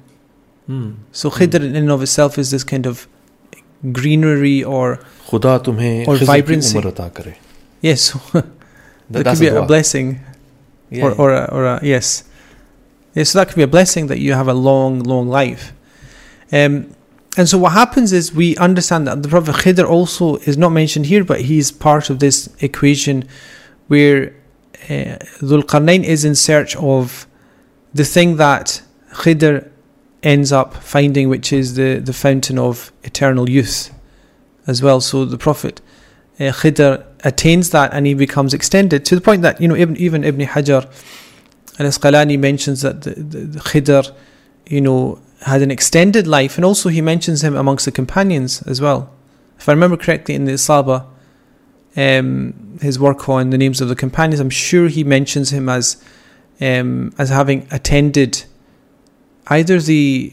[0.66, 0.90] Hmm.
[1.12, 3.06] so Khidr in and of itself is this kind of
[3.91, 6.75] greenery or खुदा तुम्हें Or Khizar की vibrancy.
[6.77, 7.33] उम्र अता करे
[7.83, 8.45] yes, so That-
[9.09, 9.67] that that's could be a a dua.
[9.67, 10.19] blessing
[10.89, 11.17] Yeah, or yeah.
[11.23, 12.23] or a, or a, yes,
[13.15, 13.29] yes.
[13.31, 15.73] So that could be a blessing that you have a long, long life.
[16.51, 16.75] Um,
[17.35, 21.07] and so what happens is we understand that the Prophet Khidr also is not mentioned
[21.07, 23.23] here, but he's part of this equation
[23.87, 24.33] where
[24.89, 27.25] uh, Dhul Qarnayn is in search of
[27.93, 28.81] the thing that
[29.13, 29.67] Khidr
[30.22, 33.92] ends up finding, which is the, the fountain of eternal youth
[34.66, 35.00] as well.
[35.00, 35.80] So the Prophet
[36.40, 39.96] uh, Khidr attains that and he becomes extended to the point that, you know, even,
[39.96, 40.84] even Ibn Hajar
[41.78, 44.12] al Asqalani mentions that the, the, the Khidr,
[44.66, 48.80] you know, had an extended life and also he mentions him amongst the companions as
[48.80, 49.10] well.
[49.58, 51.06] If I remember correctly in the Isaba,
[51.96, 56.02] um, his work on the names of the companions, I'm sure he mentions him as
[56.60, 58.44] um, as having attended
[59.50, 60.32] either the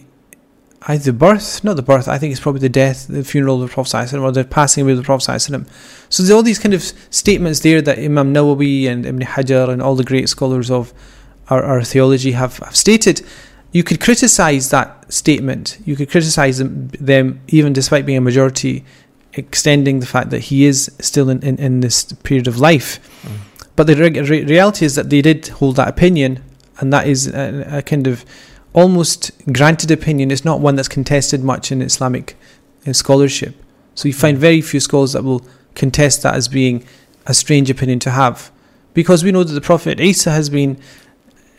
[0.88, 3.70] either the birth, not the birth, I think it's probably the death, the funeral of
[3.70, 5.40] the Prophet or the passing away of the Prophet.
[5.40, 9.82] So there's all these kind of statements there that Imam Nawawi and Ibn Hajar and
[9.82, 10.94] all the great scholars of
[11.50, 13.26] our, our theology have, have stated.
[13.72, 15.80] You could criticize that statement.
[15.86, 18.86] You could criticize them, them even despite being a majority,
[19.34, 23.00] extending the fact that he is still in, in, in this period of life.
[23.24, 23.66] Mm.
[23.76, 26.42] But the re- re- reality is that they did hold that opinion,
[26.80, 28.24] and that is a, a kind of
[28.75, 30.31] almost granted opinion.
[30.31, 32.37] It's not one that's contested much in Islamic
[32.87, 33.55] uh, scholarship.
[33.95, 36.85] So you find very few scholars that will contest that as being
[37.27, 38.51] a strange opinion to have,
[38.95, 40.81] because we know that the Prophet Isa has been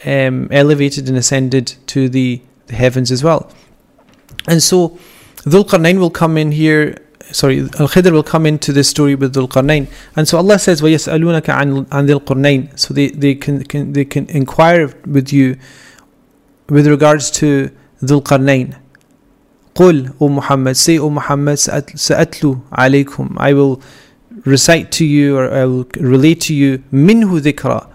[0.06, 3.52] um, elevated and ascended to the, the heavens as well.
[4.48, 4.98] And so
[5.44, 6.98] Dhul Qarnayn will come in here.
[7.32, 10.82] Sorry, Al Khidr will come into this story with Dhul Qarnayn, and so Allah says,
[10.82, 15.58] وَيَسْأَلُونَكَ عَنْ عَنْ ذِي الْقَرْنَيْن So they, they can, can they can inquire with you
[16.70, 18.76] with regards to Dhul Qarnayn.
[19.76, 23.82] قل O Muhammad, say O Muhammad, سأتلو عليكم I will
[24.46, 27.88] recite to you or I will relate to you minhu dhikra.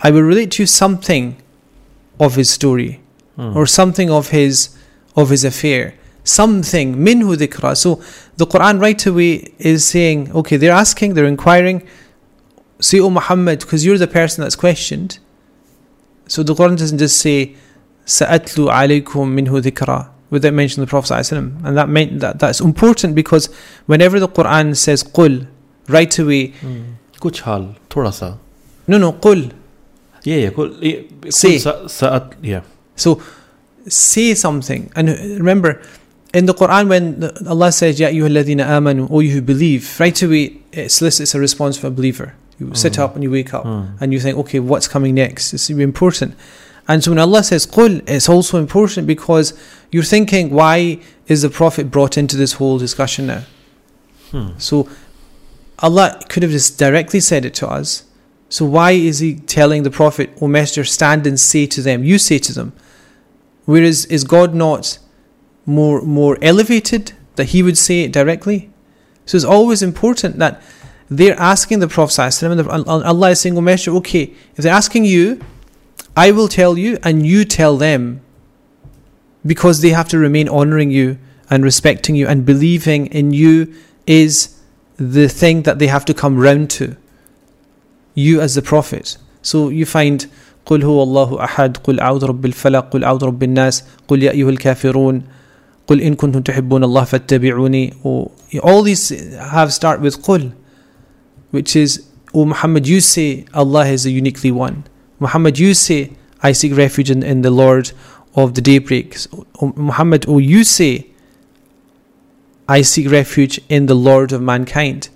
[0.00, 1.36] I will relate to you something
[2.20, 3.00] of his story
[3.36, 4.70] or something of his
[5.16, 5.94] of his affair.
[6.24, 7.76] Something minhu dhikra.
[7.76, 8.00] So
[8.36, 11.86] the Quran right away is saying, okay, they're asking, they're inquiring,
[12.80, 15.18] say O Muhammad, because you're the person that's questioned.
[16.26, 17.56] So the Quran doesn't just say
[18.05, 20.09] Sa'atlu alaykum مِنْهُ dhikra.
[20.29, 21.63] With that mention of the Prophet ﷺ.
[21.63, 23.53] And that, meant that that's important because
[23.85, 25.47] whenever the Quran says قُل,
[25.87, 26.53] right away.
[26.59, 26.85] كُلْ
[27.23, 28.37] कुछ हाल
[28.87, 29.51] No, no no
[30.23, 31.33] yeah yeah قُلْ.
[31.33, 32.61] say sa, yeah
[32.95, 33.21] so
[33.87, 35.81] say something and remember
[36.33, 40.21] in the Quran when Allah says يا أيُّهَا الَّذِينَ آمَنُوا, or you who believe right
[40.21, 42.77] away it solicits a response from a believer you mm.
[42.77, 44.01] sit up and you wake up mm.
[44.01, 46.35] and you think okay what's coming next it's important
[46.87, 49.53] and so when Allah says qul, it's also important because
[49.91, 53.43] you're thinking, why is the Prophet brought into this whole discussion now?
[54.31, 54.49] Hmm.
[54.57, 54.89] So
[55.79, 58.03] Allah could have just directly said it to us.
[58.49, 62.17] So why is He telling the Prophet, O Messenger, stand and say to them, you
[62.17, 62.73] say to them?
[63.65, 64.99] Whereas is God not
[65.65, 68.69] more more elevated that He would say it directly?
[69.25, 70.61] So it's always important that
[71.09, 75.39] they're asking the Prophet and Allah is saying, O Messenger, okay, if they're asking you,
[76.16, 78.20] I will tell you, and you tell them,
[79.46, 81.18] because they have to remain honoring you
[81.50, 83.72] and respecting you and believing in you
[84.06, 84.60] is
[84.96, 86.96] the thing that they have to come round to.
[88.14, 89.16] You as the Prophet.
[89.42, 90.26] So you find
[90.66, 94.50] قل هو الله أحد قل أعوذ رب الفلق قل أعوذ رب الناس قل يا أيها
[94.50, 95.22] الكافرون
[95.86, 98.30] قل إن كنتم تحبون الله فاتبعوني or
[98.62, 100.52] all these have start with قل
[101.52, 104.84] which is O Muhammad you say Allah is the uniquely one
[105.22, 106.10] Muhammad you say
[106.42, 107.92] I seek refuge in, in the Lord
[108.34, 109.26] of the daybreaks
[109.60, 111.06] o Muhammad O you say
[112.68, 115.08] I seek refuge in the Lord of mankind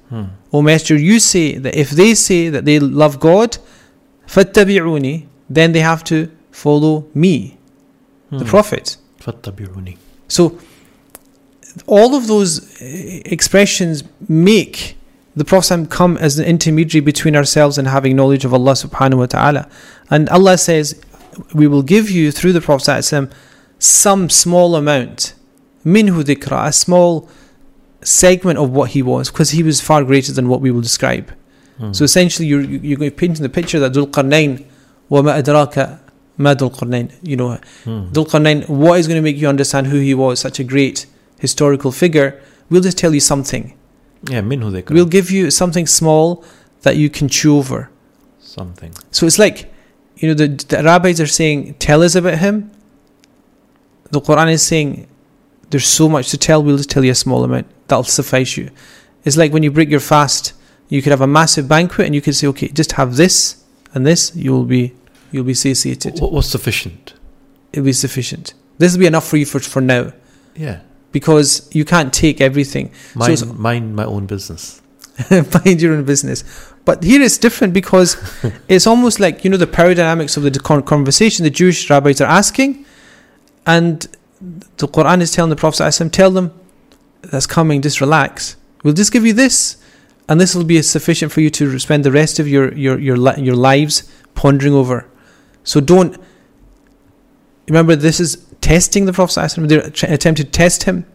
[0.53, 3.59] O Messenger you say that if they say that they love God
[4.27, 7.59] فاتبعوني then they have to follow me
[8.31, 9.97] the prophet فاتبعوني
[10.29, 10.59] so
[11.87, 12.53] all of those
[12.83, 14.96] eh, expressions make
[15.37, 19.27] the Prophet come as an intermediary between ourselves and having knowledge of Allah subhanahu wa
[19.27, 19.69] ta'ala.
[20.11, 21.01] And Allah says,
[21.55, 23.33] We will give you through the Prophet ﷺ
[23.79, 25.35] some small amount,
[25.85, 27.29] minhu dhikra, a small
[28.03, 31.33] segment of what he was, because he was far greater than what we will describe.
[31.93, 34.65] So essentially, you're, you're going to paint in the picture that Dhul Qarnayn,
[35.11, 35.99] وَمَا أَدْرَاكَ
[36.39, 39.99] مَا Dhul Qarnayn, you know, Dhul Qarnayn, what is going to make you understand who
[39.99, 41.07] he was, such a great
[41.41, 42.41] historical figure?
[42.71, 43.76] We'll just tell you something.
[44.31, 46.45] yeah منه ذكر We'll give you something small
[46.83, 47.91] that you can chew over.
[48.41, 49.73] something So it's like,
[50.17, 52.71] you know, the, the rabbis are saying, tell us about him.
[54.11, 55.07] The Quran is saying,
[55.71, 57.67] there's so much to tell, we'll just tell you a small amount.
[57.89, 58.71] that'll suffice you.
[59.25, 60.53] It's like when you break your fast,
[60.89, 63.65] you could have a massive banquet and you could say, okay, just have this
[63.95, 64.93] and this, you'll be
[65.31, 66.21] you'll be satiated.
[66.21, 67.15] What, what's sufficient?
[67.73, 68.53] It'll be sufficient.
[68.79, 70.13] This will be enough for you for for now
[70.55, 70.81] Yeah.
[71.18, 72.86] because you can't take everything.
[73.16, 74.82] Mind, it's- mind my own business.
[75.32, 76.44] mind your own business.
[76.86, 78.10] But here it's different because
[78.68, 80.52] it's almost like you know the dynamics of the
[80.94, 82.86] conversation the Jewish rabbis are asking,
[83.66, 84.08] and
[84.78, 86.48] the Quran is telling the Prophet tell them
[87.24, 87.82] that's coming.
[87.82, 88.56] Just relax.
[88.84, 89.78] We'll just give you this,
[90.30, 93.18] and this will be sufficient for you to spend the rest of your your your
[93.40, 94.04] your lives
[94.36, 95.10] pondering over.
[95.64, 96.16] So don't
[97.68, 101.06] remember this is testing the Prophet They're tr- attempting to test him,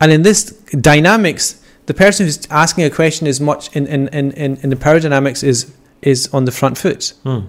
[0.00, 0.44] and in this
[0.92, 4.76] dynamics the person who's asking a question is much in, in, in, in, in the
[4.76, 5.72] power dynamics is
[6.02, 7.14] is on the front foot.
[7.22, 7.40] Hmm.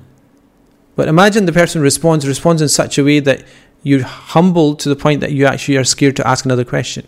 [0.95, 3.43] But imagine the person responds responds in such a way that
[3.83, 7.05] you're humbled to the point that you actually are scared to ask another question.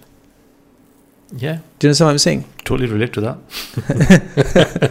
[1.36, 1.60] Yeah.
[1.80, 2.46] Do you understand what I'm saying?
[2.66, 3.38] Totally relate to that.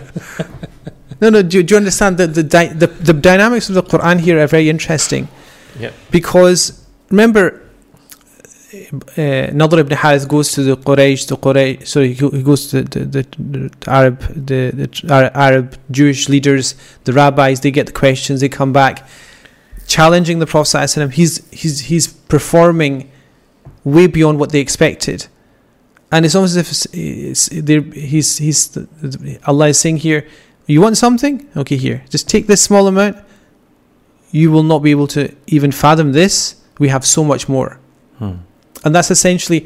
[1.22, 1.43] No, no.
[1.43, 4.38] Do, you- do you understand that the, dy- the the dynamics of the Quran here
[4.43, 5.28] are very interesting?
[5.78, 5.91] Yeah.
[6.11, 6.80] Because
[7.11, 7.63] remember,
[8.73, 11.87] uh, Nadr ibn Harith goes to the Quraysh, the Quraysh.
[11.87, 17.61] Sorry, he goes to the, the, the Arab, the, the Arab Jewish leaders, the rabbis.
[17.61, 18.41] They get the questions.
[18.41, 19.09] They come back,
[19.87, 20.89] challenging the Prophet.
[21.13, 23.11] He's he's he's performing
[23.83, 25.27] way beyond what they expected,
[26.13, 28.79] and it's almost as if it's, it's, he's he's
[29.47, 30.29] Allah is saying here,
[30.67, 31.49] you want something?
[31.57, 33.17] Okay, here, just take this small amount.
[34.31, 36.60] You will not be able to even fathom this.
[36.81, 37.70] We have so much more
[38.18, 38.37] Hmm.
[38.85, 39.61] and that's essentially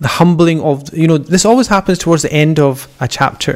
[0.00, 3.54] the humbling of you know this always happens towards the end of a chapter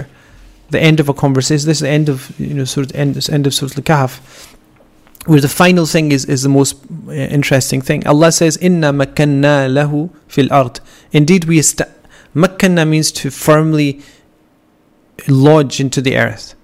[0.76, 3.14] the end of a conversation this is the end of you know sort of end,
[3.14, 4.12] this end of Surah Al-Kahf
[5.30, 6.74] where the final thing is, is the most
[7.08, 10.80] uh, interesting thing Allah says inna makanna lahu fil ard
[11.12, 11.88] indeed we est-
[12.44, 13.88] makanna means to firmly
[15.28, 16.54] lodge into the earth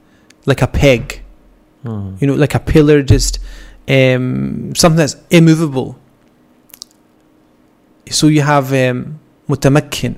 [0.46, 1.20] like a peg
[1.82, 2.14] Hmm.
[2.18, 3.38] you know, like a pillar, just
[3.96, 5.98] um, something that's immovable
[8.09, 10.15] So you have um, mutamakkin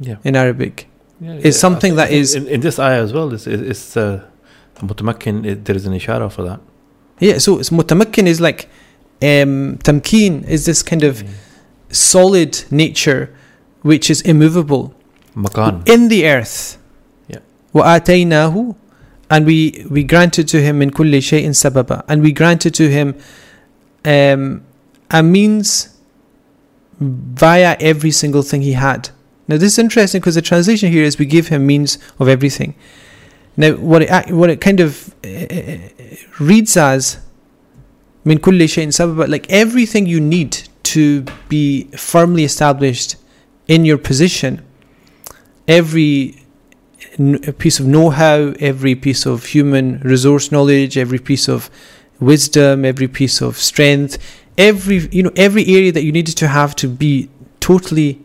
[0.00, 0.16] Yeah.
[0.24, 0.88] in Arabic.
[1.20, 1.38] yeah.
[1.42, 3.32] It's something that is- in, in this ayah as well.
[3.32, 4.22] It's it's uh,
[4.80, 5.44] mutamakkin.
[5.46, 6.60] It, there is an ishara for that.
[7.18, 8.68] Yeah, so it's mutamakkin is like
[9.22, 11.24] um, tamkeen is this kind of
[11.90, 13.30] solid nature
[13.82, 14.92] which is immovable
[15.34, 15.82] Makan.
[15.88, 16.76] in the earth.
[17.28, 17.38] Yeah.
[17.74, 18.76] وَآتَيْنَاهُ
[19.30, 22.04] And we, we granted to him in kulli shay'in sababa.
[22.08, 23.14] And we granted to him
[24.04, 24.62] um,
[25.10, 25.96] a means
[27.01, 29.09] via every single thing he had.
[29.47, 32.75] Now this is interesting because the translation here is we give him means of everything.
[33.57, 35.89] Now what it what it kind of uh,
[36.39, 37.19] reads as
[38.23, 43.15] min kulli shay'in sababa like everything you need to be firmly established
[43.67, 44.63] in your position
[45.67, 46.45] every
[47.57, 51.69] piece of know-how every piece of human resource knowledge every piece of
[52.19, 54.17] wisdom every piece of strength
[54.57, 57.29] every you know every area that you needed to have to be
[57.59, 58.19] totally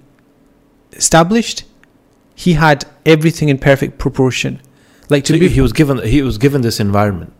[0.92, 1.64] established
[2.34, 4.60] he had everything in perfect proportion
[5.08, 7.32] like to So be he was given he was given this environment.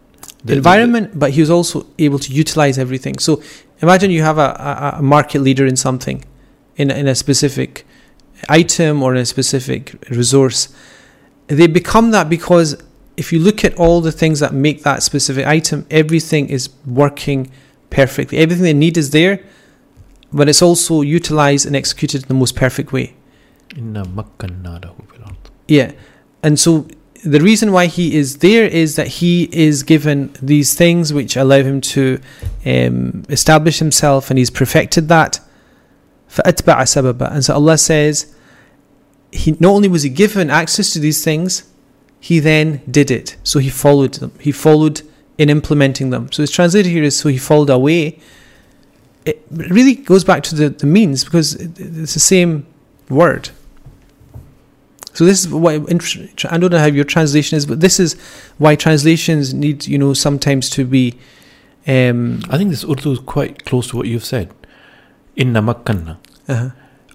[0.45, 3.19] The- the- environment, but he was also able to utilize everything.
[3.19, 3.43] So
[3.83, 4.51] imagine you have a,
[4.95, 6.25] a, a market leader in something,
[6.77, 7.85] in, in a specific
[8.49, 10.69] item or in a specific resource.
[11.49, 12.77] They become that because
[13.17, 17.51] if you look at all the things that make that specific item, everything is working
[17.90, 18.38] perfectly.
[18.38, 19.44] Everything they need is there,
[20.32, 23.16] but it's also utilized and executed in the most perfect way.
[23.76, 25.38] Inna makkanna lahu fil ard.
[25.68, 25.92] Yeah.
[26.44, 26.88] And so
[27.24, 31.62] the reason why he is there is that he is given these things which allow
[31.62, 32.20] him to
[32.66, 35.40] um, establish himself and he's perfected that.
[36.30, 38.34] فَأَتْبَعَ سَبَبًا And so Allah says,
[39.32, 41.70] he not only was he given access to these things,
[42.20, 43.38] he then did it.
[43.44, 44.32] So he followed them.
[44.40, 45.02] He followed
[45.39, 46.31] in implementing them.
[46.33, 48.19] So it's translated here as so he followed away.
[49.25, 52.67] It really goes back to the, the means because it's the same
[53.11, 53.51] word.
[55.15, 58.15] So this is why I don't know how your translation is, but this is
[58.59, 61.19] why translations need you know sometimes to be.
[61.89, 64.53] Um, I think this Urdu is quite close to what you've said.
[65.37, 66.17] Inna makanna,
[66.49, 66.71] Uh-huh.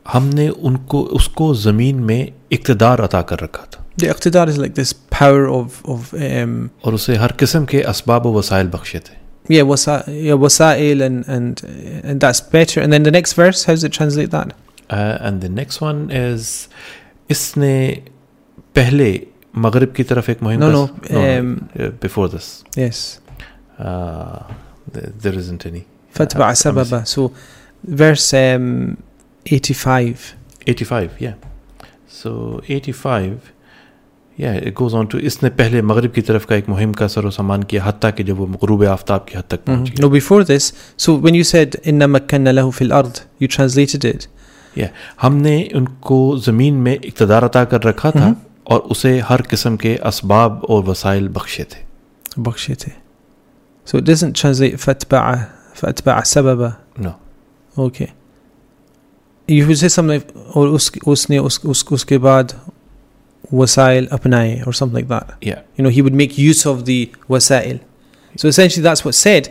[0.08, 4.94] हमने उनको उसको ज़मीन में इकतदार अता कर रखा था The इकतदार is like this
[5.21, 9.15] power of of um, और उसे हर किस्म के असबाब व वसाइल बख्शे थे
[9.55, 11.61] yeah wasa yeah wasa'il and and
[12.05, 12.81] and that's better.
[12.85, 14.53] And then the next verse, how does it translate that?
[14.91, 16.49] Uh, and the next one is
[17.31, 17.77] इसने
[18.77, 19.11] पहले
[19.67, 23.21] मगरिब की तरफ एक मुहिम No, का- no, um, uh, before this Yes,
[23.79, 24.43] uh,
[24.95, 25.85] th- there isn't any
[26.19, 27.01] fatba Uh, sababa.
[27.15, 27.33] So
[28.03, 28.97] verse um,
[29.47, 30.33] eighty five.
[30.69, 31.35] 85 yeah
[32.09, 32.31] so
[32.69, 33.53] 85
[34.38, 37.26] یا گوز آن ٹو اس نے پہلے مغرب کی طرف کا ایک مہم کا سر
[37.26, 39.70] و سامان کیا حتیٰ کہ جب وہ غروب آفتاب کی حد تک
[40.00, 44.28] نو بیفور دس سو وین یو سیٹ ان مکن اللہ فی الارض یو ٹرانسلیٹڈ اٹ
[44.78, 44.88] یا
[45.24, 49.78] ہم نے ان کو زمین میں اقتدار عطا کر رکھا تھا اور اسے ہر قسم
[49.78, 51.86] کے اسباب اور وسائل بخشے تھے۔
[52.38, 52.92] بخشے تھے۔
[53.86, 55.34] سو ڈزنٹ ٹرانسلیٹ فتبع
[55.76, 57.10] فتبع سببا نو
[57.76, 58.06] اوکے
[59.48, 60.12] یو سے سم
[60.54, 61.60] اور اس اس نے اس
[61.90, 62.44] اس کے بعد
[63.55, 65.35] वसाइल अपनाए or something like that.
[65.49, 66.99] yeah You know, he would make use of the
[67.35, 67.79] wasail.
[68.41, 69.49] So essentially that's what's said.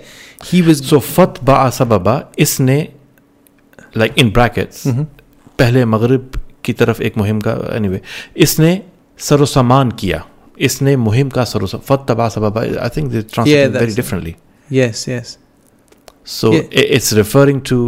[0.51, 2.15] He was so फत बा सबबा
[2.45, 2.77] इसने
[3.97, 5.05] like in brackets Mhm.
[5.59, 6.31] पहले मगरिब
[6.65, 7.99] की तरफ एक मुहिम का anyway
[8.45, 8.71] इसने
[9.29, 10.23] सरो सामान किया
[10.67, 13.95] इसने मुहिम का सरो फत तबा सबबा I think they translate Yeah, it very that's-
[14.01, 14.35] differently
[14.81, 15.37] Yes, yes.
[16.35, 16.61] so Yeah.
[16.81, 17.79] i- it's referring to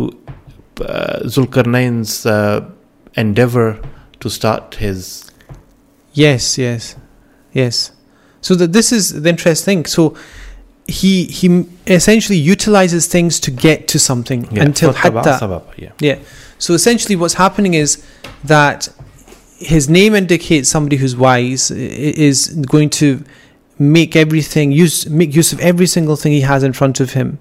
[0.85, 2.61] uh, Zulkarnain's uh,
[3.17, 3.67] endeavor
[4.25, 5.05] to start his
[6.12, 6.96] Yes, yes,
[7.52, 7.92] yes.
[8.40, 9.86] So that this is the interesting thing.
[9.86, 10.16] So
[10.86, 14.64] he he essentially utilizes things to get to something yeah.
[14.64, 15.62] until hatta.
[15.76, 15.92] Yeah.
[16.00, 16.18] yeah.
[16.58, 18.04] So essentially, what's happening is
[18.44, 18.88] that
[19.58, 23.24] his name indicates somebody who's wise is going to
[23.78, 27.38] make everything use make use of every single thing he has in front of him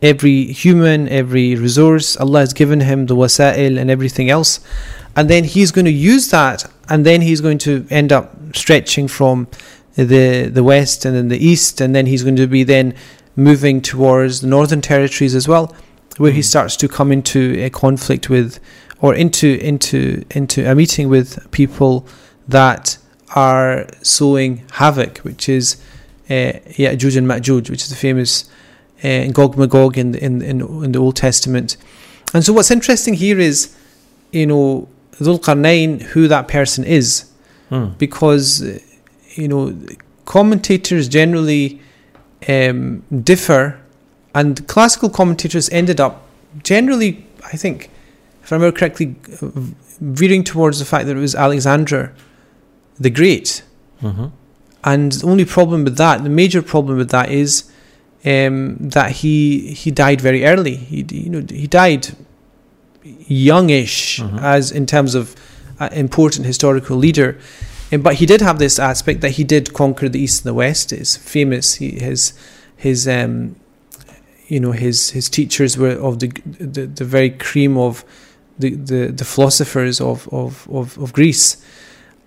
[0.00, 4.60] every human every resource allah has given him the wasa'il and everything else
[5.16, 9.08] and then he's going to use that, and then he's going to end up stretching
[9.08, 9.48] from
[9.96, 12.94] the the west and then the east, and then he's going to be then
[13.34, 15.74] moving towards the northern territories as well,
[16.18, 16.44] where he Mm.
[16.44, 18.60] starts to come into a conflict with,
[19.00, 22.06] or into into into a meeting with people
[22.48, 22.98] that
[23.34, 25.76] are sowing havoc, which is
[26.28, 28.44] uh, Ya'juj and Ma'juj, which is the famous
[29.02, 31.76] uh, Gog Magog in the, in, in in the Old Testament.
[32.34, 33.74] And so, what's interesting here is,
[34.32, 34.88] you know,
[35.20, 37.24] Dhul Qarnayn, who that person is,
[37.68, 37.86] Hmm.
[37.98, 38.62] because
[39.34, 39.74] you know
[40.24, 41.80] commentators generally
[42.48, 43.78] um, differ,
[44.34, 46.22] and classical commentators ended up
[46.62, 47.90] generally, I think,
[48.42, 49.16] if I remember correctly,
[50.00, 52.12] veering towards the fact that it was Alexander
[53.00, 53.62] the Great.
[54.02, 54.30] Mhm.
[54.84, 57.64] And the only problem with that, the major problem with that is
[58.24, 60.76] um, that he he died very early.
[60.76, 62.08] He you know he died
[63.28, 64.42] youngish Mhm.
[64.42, 65.34] as in terms of
[65.80, 67.36] uh, important historical leader.
[67.92, 70.54] Um, but he did have this aspect that he did conquer the east and the
[70.54, 70.92] west.
[70.92, 71.74] It's famous.
[71.74, 72.32] He, his
[72.76, 73.56] his um,
[74.48, 76.28] you know his his teachers were of the
[76.58, 78.04] the, the very cream of
[78.58, 81.56] the, the, the philosophers of of, of, of Greece.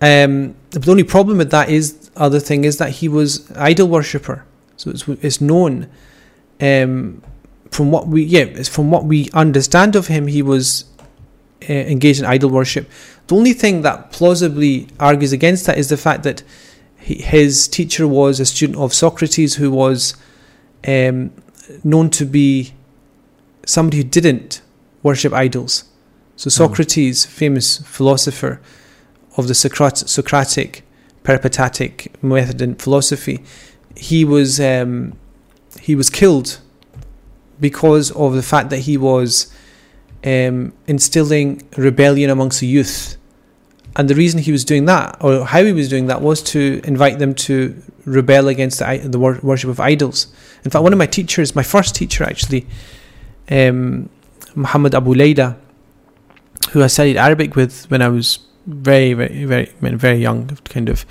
[0.02, 4.44] Um, the only problem with that is other thing is that he was idol worshipper.
[4.76, 5.88] So it's, it's known
[6.60, 7.22] um,
[7.70, 10.84] from what we yeah it's from what we understand of him he was
[11.68, 12.88] uh, engaged in idol worship.
[13.26, 16.42] The only thing that plausibly argues against that is the fact that
[16.98, 20.14] he, his teacher was a student of Socrates who was
[20.86, 21.32] um,
[21.84, 22.72] known to be
[23.66, 24.62] somebody who didn't
[25.02, 25.84] worship idols.
[26.36, 28.60] So Socrates, famous philosopher
[29.36, 30.82] of the Socrat- Socratic
[31.22, 33.44] peripatetic method in philosophy,
[33.94, 35.18] he was um,
[35.80, 36.60] he was killed
[37.60, 39.52] because of the fact that he was
[40.24, 43.16] um, instilling rebellion amongst the youth.
[43.96, 46.80] And the reason he was doing that, or how he was doing that, was to
[46.84, 50.28] invite them to rebel against the, the worship of idols.
[50.64, 52.66] In fact, one of my teachers, my first teacher actually,
[53.50, 54.08] um,
[54.54, 55.56] Muhammad Abu Layda,
[56.70, 61.04] who I studied Arabic with when I was very, very, very, very young, kind of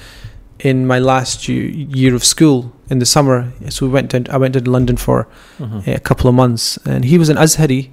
[0.59, 3.51] in my last year, of school in the summer.
[3.69, 4.11] So we went.
[4.11, 5.27] To, I went to London for
[5.59, 5.87] Mhm.
[5.95, 7.89] a couple of months, and he was an Azhari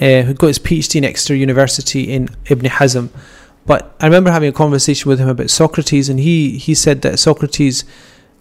[0.00, 3.08] uh, who got his PhD in Exeter University in Ibn Hazm.
[3.66, 7.18] But I remember having a conversation with him about Socrates, and he he said that
[7.18, 7.84] Socrates,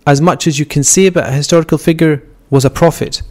[0.07, 3.21] as much as you can say about a historical figure, was a prophet.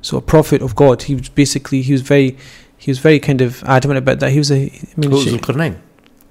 [0.00, 1.02] So a prophet of God.
[1.02, 2.36] He was basically he was very
[2.78, 4.32] he was very kind of adamant about that.
[4.32, 5.76] He was a I mean, Who's sh- Zulqarnain?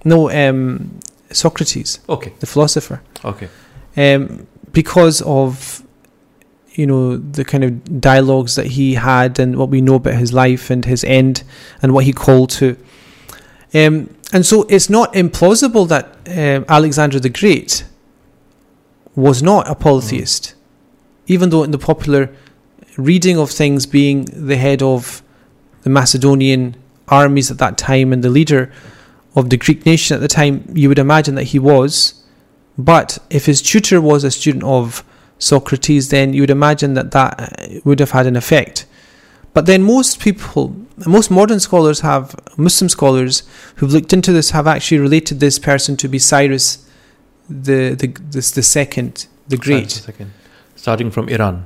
[0.04, 1.00] no um,
[1.36, 3.50] Socrates, Okay, the philosopher okay.
[3.98, 5.84] um, because of
[6.74, 10.32] you know the kind of dialogues that he had and what we know about his
[10.34, 11.44] life and his end
[11.82, 12.78] and what he called to.
[13.74, 17.84] Um, and so it's not implausible that um, Alexander the Great
[19.16, 20.56] was not a polytheist,
[21.28, 22.30] even though in the popular
[22.98, 25.22] reading of things being the head of
[25.84, 26.76] the Macedonian
[27.08, 28.72] armies at that time and the leader
[29.36, 32.24] of the Greek nation at the time, you would imagine that he was.
[32.78, 35.04] But if his tutor was a student of
[35.40, 38.86] Socrates, then you would imagine that that uh, would have had an effect.
[39.54, 40.76] But then most people,
[41.06, 43.44] most modern scholars have Muslim scholars
[43.76, 46.88] who've looked into this have actually related this person to be Cyrus,
[47.50, 49.90] the the this the second, the great.
[49.90, 50.32] The second.
[50.76, 51.66] Starting from Iran.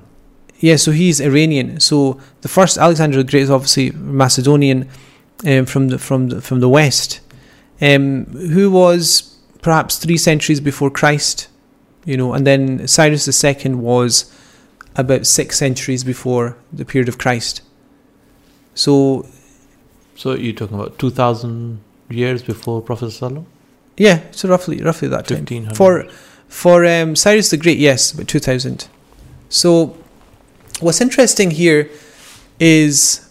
[0.59, 1.80] Yeah, so he's Iranian.
[1.80, 4.89] So the first Alexander the Great is obviously Macedonian,
[5.45, 7.20] um, from the from the from the west,
[7.82, 11.47] um, who was perhaps three centuries before Christ,
[12.05, 14.32] you know, and then Cyrus the second was
[14.95, 17.61] about six centuries before the period of Christ.
[18.73, 19.28] So
[20.15, 23.45] So you're talking about 2,000 years before Prophet Sallallahu
[23.97, 25.45] yeah, so roughly roughly that time.
[25.76, 26.05] For
[26.47, 28.88] for um, Cyrus the Great, yes, about two thousand.
[29.49, 29.97] So
[30.82, 31.89] what's interesting here
[32.59, 33.30] is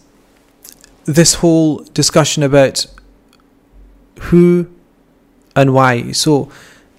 [1.05, 2.87] this whole discussion about
[4.19, 4.67] who
[5.55, 6.11] and why.
[6.11, 6.49] So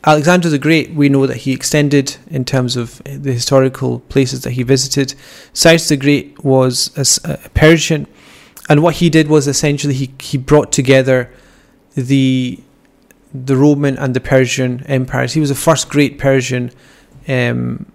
[0.06, 4.52] Alexander the Great, we know that he extended in terms of the historical places that
[4.52, 5.14] he visited.
[5.52, 6.92] Cyrus the Great was
[7.24, 8.06] a Persian,
[8.68, 11.30] and what he did was essentially he, he brought together
[11.94, 12.60] the
[13.34, 15.32] the Roman and the Persian empires.
[15.32, 16.70] He was the first great Persian
[17.28, 17.86] um,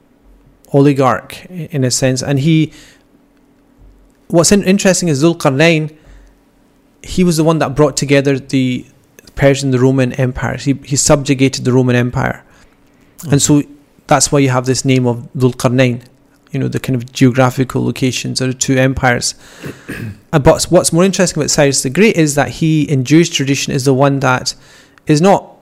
[0.73, 2.73] oligarch in a sense, and he.
[4.27, 5.95] What's interesting is Zulqarnain.
[7.03, 8.85] He was the one that brought together the
[9.35, 10.65] Persian, the Roman empires.
[10.65, 12.43] He he subjugated the Roman Empire,
[13.23, 13.41] and mm.
[13.41, 13.63] so
[14.07, 16.03] that's why you have this name of Zulqarnain.
[16.51, 19.35] You know the kind of geographical locations of the two empires.
[20.31, 23.83] But what's more interesting about Cyrus the Great is that he, in Jewish tradition, is
[23.83, 24.55] the one that
[25.05, 25.57] is not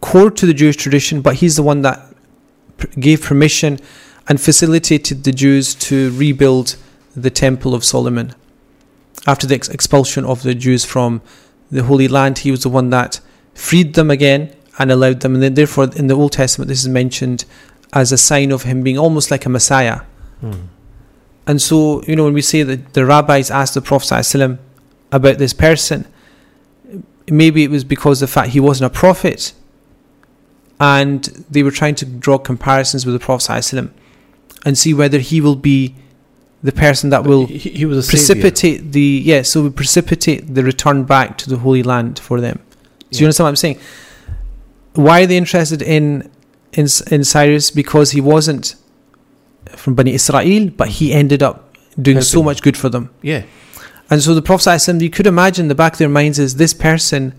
[0.00, 2.14] core to the Jewish tradition, but he's the one that
[2.76, 3.80] pr- gave permission
[4.28, 6.76] and facilitated the Jews to rebuild
[7.16, 8.34] the Temple of Solomon.
[9.26, 11.22] After the ex- expulsion of the Jews from
[11.72, 13.20] the Holy Land, he was the one that
[13.54, 15.34] freed them again and allowed them.
[15.34, 17.44] And then, therefore, in the Old Testament, this is mentioned
[17.92, 20.02] as a sign of him being almost like a Messiah.
[20.40, 20.66] Hmm.
[21.46, 24.58] And so, you know, when we say that the rabbis asked the Prophet ﷺ
[25.10, 26.06] about this person,
[27.28, 29.52] maybe it was because of the fact he wasn't a prophet
[30.78, 33.90] and they were trying to draw comparisons with the Prophet ﷺ
[34.64, 35.94] and see whether he will be
[36.62, 38.42] the person that will he, he was a savior.
[38.42, 42.60] precipitate the yeah, so we precipitate the return back to the Holy Land for them.
[43.10, 43.80] So you understand what I'm saying?
[44.94, 46.30] Why are they interested in
[46.72, 47.70] in in Cyrus?
[47.70, 48.76] Because he wasn't
[49.70, 53.10] from Bani Israel, but he ended up doing so much good for them.
[53.22, 53.44] Yeah.
[54.10, 57.34] And so the Prophet you could imagine the back of their minds is this person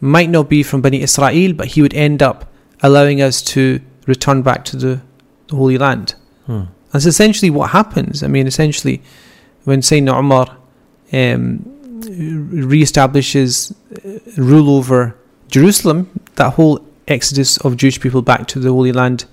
[0.00, 2.52] might not be from Bani Israel, but he would end up
[2.82, 5.00] allowing us to return back to the,
[5.48, 6.14] the Holy Land.
[6.46, 6.64] Hmm.
[6.92, 8.22] That's essentially what happens.
[8.22, 9.02] I mean, essentially,
[9.64, 10.56] when Sayyidina Umar
[11.12, 11.64] um,
[12.68, 13.74] re-establishes
[14.04, 15.16] uh, rule over
[15.48, 19.24] Jerusalem, that whole exodus of Jewish people back to the Holy Land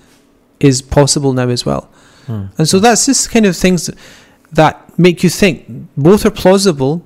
[0.59, 1.89] is possible now as well.
[2.25, 2.45] Hmm.
[2.57, 3.89] And so that's just kind of things
[4.51, 7.05] that make you think both are plausible,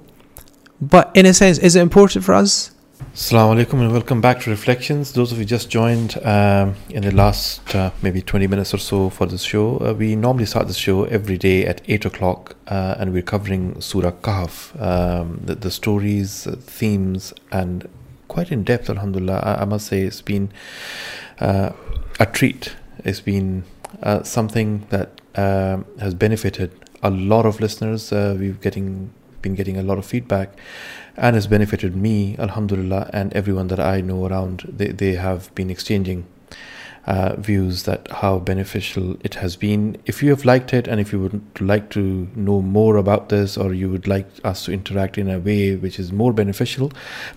[0.81, 2.71] but in a sense, is it important for us?
[3.09, 5.11] Assalamu alaikum and welcome back to Reflections.
[5.11, 9.09] Those of you just joined um, in the last uh, maybe 20 minutes or so
[9.09, 12.95] for this show, uh, we normally start the show every day at 8 o'clock uh,
[12.97, 17.89] and we're covering Surah Kahf, um, the, the stories, uh, themes, and
[18.29, 19.39] quite in depth, Alhamdulillah.
[19.39, 20.49] I, I must say it's been
[21.41, 21.71] uh,
[22.17, 22.75] a treat.
[23.03, 23.65] It's been
[24.03, 26.71] uh, something that um, has benefited
[27.03, 28.11] a lot of listeners.
[28.11, 30.55] We've getting been getting a lot of feedback
[31.18, 34.66] and has benefited me, Alhamdulillah, and everyone that I know around.
[34.68, 36.26] They, they have been exchanging
[37.05, 39.97] uh, views that how beneficial it has been.
[40.05, 43.57] If you have liked it and if you would like to know more about this
[43.57, 46.91] or you would like us to interact in a way which is more beneficial,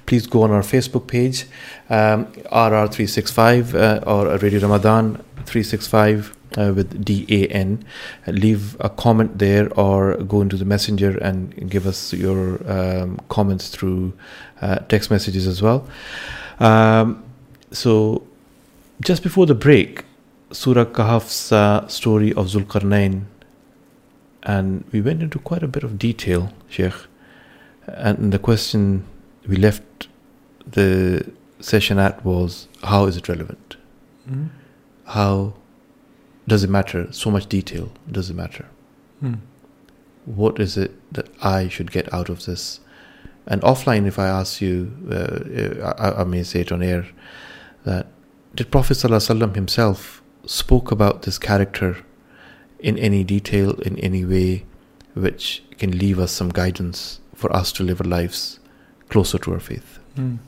[0.07, 1.47] please go on our Facebook page,
[1.89, 5.17] um, RR365 uh, or Radio Ramadan
[5.47, 7.85] 365 uh, with DAN.
[8.27, 13.69] Leave a comment there or go into the messenger and give us your um, comments
[13.69, 14.13] through
[14.61, 15.87] uh, text messages as well.
[16.61, 17.25] Um,
[17.71, 18.27] so,
[19.01, 20.05] just before the break,
[20.53, 23.25] Surah Kahf's uh, story of Zulqarnain,
[24.43, 26.95] and we went into quite a bit of detail, Sheikh.
[27.87, 29.05] And the question
[29.47, 30.09] we left
[30.67, 31.31] the
[31.61, 33.77] session at was how is it relevant?
[35.07, 35.55] How
[36.47, 37.13] does it matter?
[37.13, 38.67] So much detail does it matter?
[39.21, 39.35] Hmm.
[40.25, 42.81] What is it that I should get out of this?
[43.47, 47.07] And offline, if I ask you, uh, I, I may say it on air,
[47.85, 48.07] that
[48.55, 51.99] did Prophet ﷺ himself spoke about this character
[52.79, 54.65] in any detail, in any way,
[55.15, 58.61] which can leave us some guidance for us to live our lives
[59.09, 59.99] closer to our faith?
[60.17, 60.39] Mm.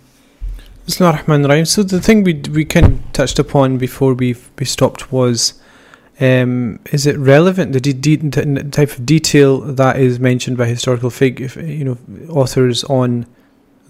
[0.86, 1.64] Bismillah ar-Rahman ar-Rahim.
[1.64, 5.54] So the thing we we kind of touched upon before we we stopped was
[6.18, 11.10] um, is it relevant the de- de- type of detail that is mentioned by historical
[11.10, 11.98] fig you know
[12.30, 13.26] authors on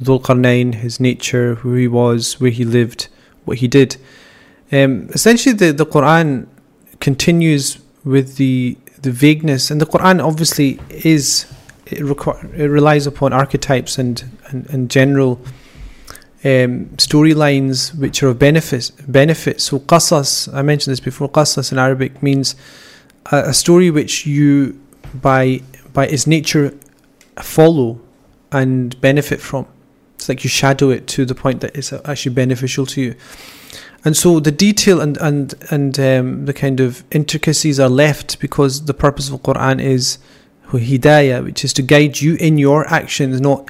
[0.03, 3.09] Dhul Qarnayn, his nature, who he was, where he lived,
[3.47, 3.97] what he did.
[4.71, 6.47] Um, essentially, the, the Quran
[7.01, 11.47] continues with the the vagueness, and the Quran obviously is
[11.87, 15.41] it, requ- it relies upon archetypes and and, and general
[16.47, 18.93] um, storylines which are of benefit.
[19.09, 19.61] Benefit.
[19.61, 21.29] So qasas, I mentioned this before.
[21.29, 22.55] Qasas in Arabic means
[23.33, 24.81] a, a story which you,
[25.13, 26.73] by by its nature,
[27.43, 28.01] follow
[28.53, 29.67] and benefit from.
[30.15, 33.15] It's like you shadow it to the point that it's actually beneficial to you.
[34.05, 38.85] And so the detail and and and um, the kind of intricacies are left because
[38.85, 40.19] the purpose of the Quran is
[40.69, 43.69] hidayah, which is to guide you in your actions, not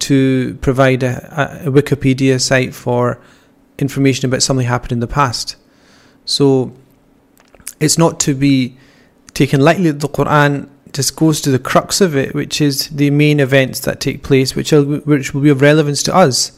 [0.00, 3.20] to provide a, a Wikipedia site for
[3.78, 5.56] information about something happened in the past.
[6.24, 6.72] So
[7.80, 8.76] it's not to be
[9.34, 13.10] taken lightly that the Quran just goes to the crux of it, which is the
[13.10, 16.52] main events that take place, which are, which will be of relevance to us.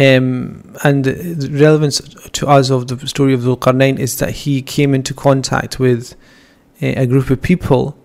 [0.00, 2.00] Um, and the relevance
[2.32, 6.14] to us of the story of Dhul Qarnayn is that he came into contact with
[6.80, 7.98] a, a group of people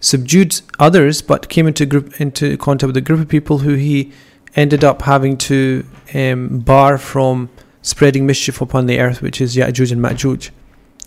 [0.00, 4.12] subdued others, but came into group into contact with a group of people who he
[4.56, 5.84] ended up having to
[6.14, 7.48] um, bar from
[7.82, 10.50] spreading mischief upon the earth, which is Ya'juj and Ma'juj.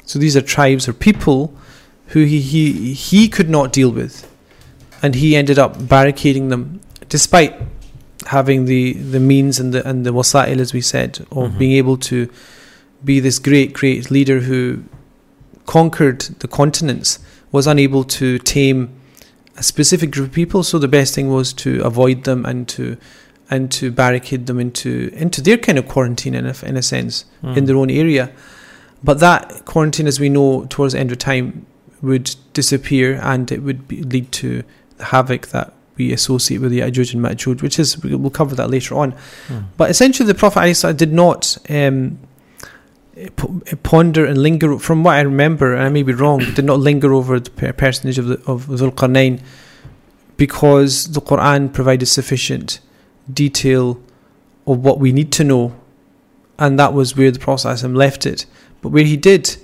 [0.05, 1.53] So these are tribes or people
[2.07, 4.29] who he, he he could not deal with,
[5.01, 6.79] and he ended up barricading them,
[7.09, 7.55] despite
[8.27, 11.57] having the, the means and the and the wasa'il, as we said, of Mhm.
[11.57, 12.29] being able to
[13.03, 14.83] be this great great leader who
[15.65, 17.19] conquered the continents
[17.53, 18.89] was unable to tame
[19.55, 20.63] a specific group of people.
[20.63, 22.97] So the best thing was to avoid them and to
[23.49, 27.23] and to barricade them into into their kind of quarantine in a, in a sense
[27.43, 27.57] Mm.
[27.57, 28.31] in their own area.
[29.03, 31.65] But that quarantine, as we know, towards the end of time,
[32.01, 34.63] would disappear and it would be, lead to
[34.97, 38.69] the havoc that we associate with the Ya'juj and Ma'juj, which is we'll cover that
[38.69, 39.11] later on.
[39.49, 39.65] Mm.
[39.77, 42.17] But essentially, the Prophet did not um,
[43.83, 44.77] ponder and linger.
[44.79, 48.17] From what I remember, and I may be wrong, did not linger over the personage
[48.17, 49.41] of the, of Dhul
[50.37, 52.79] because the Quran provided sufficient
[53.31, 53.99] detail
[54.65, 55.75] of what we need to know,
[56.57, 58.45] and that was where the Prophet left it.
[58.81, 59.57] But where he did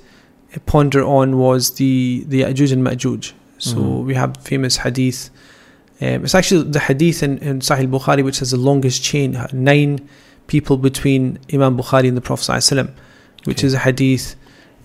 [0.66, 3.34] ponder on was the the Ya'juj and Ma'juj.
[3.58, 4.06] So Mhm.
[4.06, 5.30] we have famous hadith.
[6.02, 10.08] Um, it's actually the hadith in, in Sahih Bukhari which has the longest chain, nine
[10.47, 12.89] people between Imam Bukhari and the Prophet ﷺ,
[13.49, 13.66] which Okay.
[13.68, 14.36] is a hadith.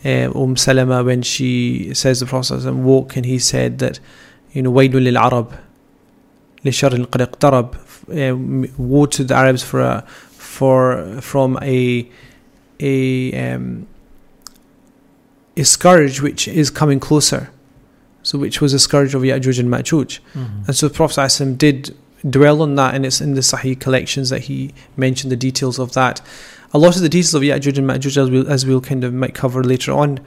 [0.05, 3.99] Uh, Umm Salama when she says the Prophet ﷺ woke and he said that,
[4.53, 5.51] you know, وَيْلٌ لِلْعَرَبِ
[6.63, 12.09] لِشَرٍ قَدْ اقْتَرَبَ um, woe to the Arabs for a, for from a
[12.79, 13.87] a um,
[15.57, 17.51] a scourge which is coming closer.
[18.23, 20.19] So, which was a scourge of Ya'juj and Ma'juj.
[20.35, 20.67] Mhm.
[20.67, 21.95] And so the Prophet ﷺ did
[22.29, 25.93] dwell on that, and it's in the Sahih collections that he mentioned the details of
[25.93, 26.21] that.
[26.74, 29.14] A lot of the details of Ya'juj and Ma'juj, as we'll, as we'll kind of
[29.14, 30.18] might cover later on,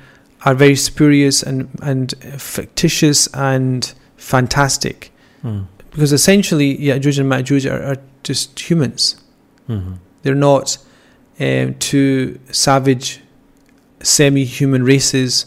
[0.46, 5.12] are very spurious and, and fictitious and fantastic.
[5.44, 5.68] Mm.
[5.92, 9.22] Because essentially, Ya'juj and Ma'juj are, are just humans.
[9.68, 9.98] Mhm.
[10.22, 10.78] They're not
[11.40, 13.22] um, two savage,
[14.02, 15.46] semi human races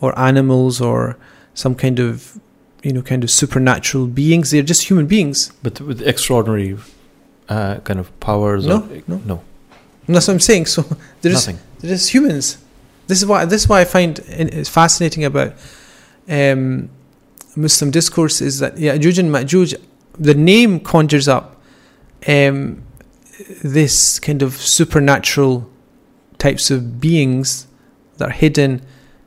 [0.00, 1.16] or animals or
[1.54, 2.38] some kind of,
[2.82, 4.50] you know, kind of supernatural beings.
[4.50, 5.52] They're just human beings.
[5.62, 6.76] But with extraordinary
[7.48, 8.66] uh, kind of powers.
[8.66, 9.22] No, or, no.
[9.24, 9.42] no,
[10.08, 10.66] that's what I'm saying.
[10.66, 10.82] So
[11.22, 11.58] they're nothing.
[11.80, 12.58] they're humans.
[13.06, 15.52] This is why this is why I find it- fascinating about
[16.28, 16.88] um,
[17.56, 19.74] Muslim discourse is that Ya'juj and Ma'juj,
[20.18, 21.60] the name conjures up
[22.26, 22.82] um,
[23.62, 25.68] this kind of supernatural
[26.38, 27.66] types of beings
[28.18, 28.80] that are hidden.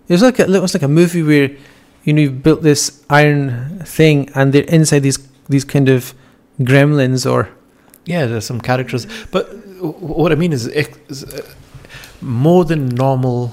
[0.07, 1.51] It was like a, it was like a movie where
[2.03, 5.19] you know you've built this iron thing and they're inside these
[5.49, 6.13] these kind of
[6.59, 7.49] gremlins or
[8.05, 9.49] Yeah, there's some characters, but
[9.82, 11.41] what I mean is, ex- is, uh,
[12.21, 13.51] more than normal.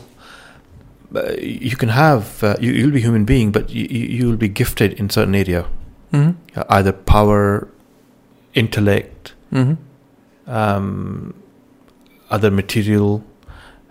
[1.14, 4.48] Uh, you can have uh, you, you'll be human being, but you, you you'll be
[4.48, 5.66] gifted in certain area,
[6.12, 6.32] mm-hmm.
[6.58, 7.68] uh, either power,
[8.54, 10.50] intellect, Mm-hmm.
[10.50, 11.34] um,
[12.30, 13.22] other material.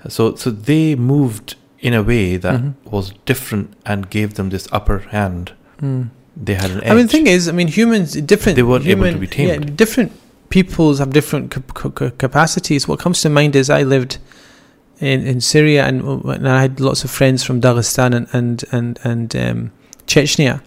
[0.09, 2.73] So so they moved in a way that Mhm.
[2.91, 5.51] was different and gave them this upper hand.
[5.81, 6.09] Mm.
[6.35, 6.91] They had an edge.
[6.91, 8.55] I mean, the thing is, I mean, humans different.
[8.55, 9.69] They weren't able to be tamed.
[9.69, 10.11] Yeah, different
[10.53, 12.87] peoples have different cap- ca- ca- capacities.
[12.87, 14.19] What comes to mind is I lived
[14.99, 18.99] in, in Syria and, and I had lots of friends from Dagestan and and and,
[19.03, 19.71] and um,
[20.05, 20.61] Chechnya.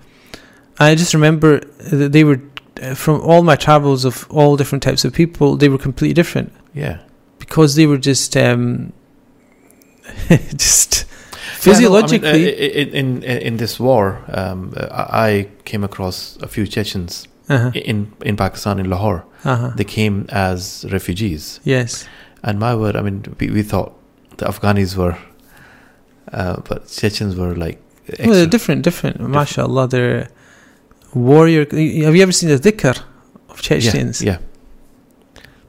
[0.80, 1.60] I just remember
[1.92, 2.40] that they were
[2.82, 5.56] uh, from all my travels of all different types of people.
[5.56, 6.98] They were completely different yeah.
[7.38, 8.92] because they were just um,
[10.56, 11.04] just
[11.66, 15.84] Physiologically, Yeah, no, I mean, uh, in, in in this war, um, uh, I came
[15.84, 19.24] across a few Chechens uh-huh, in in Pakistan in Lahore.
[19.44, 19.72] uh-huh.
[19.76, 22.06] They came as refugees, yes,
[22.42, 23.92] and my word, I mean, we, we thought
[24.38, 25.16] the Afghanis were,
[26.32, 27.78] uh, but Chechens were like.
[28.08, 29.16] well, they're extra- different, different.
[29.20, 30.28] MashaAllah, they're
[31.14, 31.64] warrior.
[32.04, 33.00] Have you ever seen the dhikr
[33.48, 34.20] of Chechens?
[34.22, 34.38] Yeah,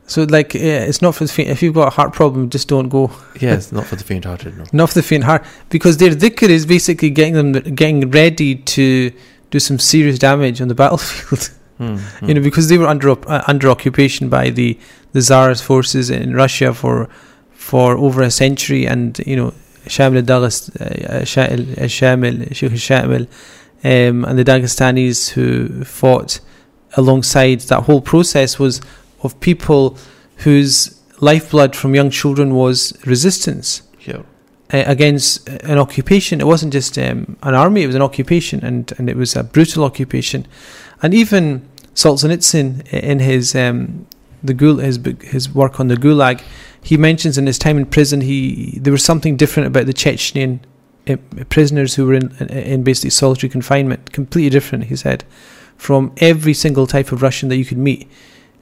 [0.07, 1.49] So, like, yeah, it's not for the faint.
[1.49, 3.03] If you've got a heart problem, just don't go.
[3.35, 3.53] yeah, yeah.
[3.55, 4.57] It's not for the faint-hearted.
[4.57, 4.63] No.
[4.73, 9.11] Not for the faint heart, because their dhikr is basically getting them getting ready to
[9.51, 11.49] do some serious damage on the battlefield.
[11.77, 12.27] Hmm, hmm.
[12.27, 14.79] you know, because they were under uh, under occupation by the
[15.13, 17.07] the Tsar's forces in Russia for
[17.51, 19.53] for over a century, and you know,
[19.85, 23.27] Shamil Daghest, uh, Shamil, Shamil, Sheikh Shamil,
[23.83, 26.39] um, and the Dagestanis who fought
[26.95, 28.81] alongside that whole process was
[29.21, 29.97] of people
[30.37, 33.81] whose lifeblood from young children was resistance.
[34.73, 36.41] Uh, against an occupation.
[36.41, 39.43] It wasn't just um, an army; it was an occupation, and, and it was a
[39.43, 40.45] brutal occupation.
[41.01, 44.07] And even Solzhenitsyn, in his um,
[44.43, 46.41] the Gul his his work on the Gulag,
[46.81, 50.59] he mentions in his time in prison, he there was something different about the Chechnyan
[51.07, 51.17] uh,
[51.49, 54.11] prisoners who were in, in in basically solitary confinement.
[54.11, 55.23] Completely different, he said,
[55.77, 58.09] from every single type of Russian that you could meet.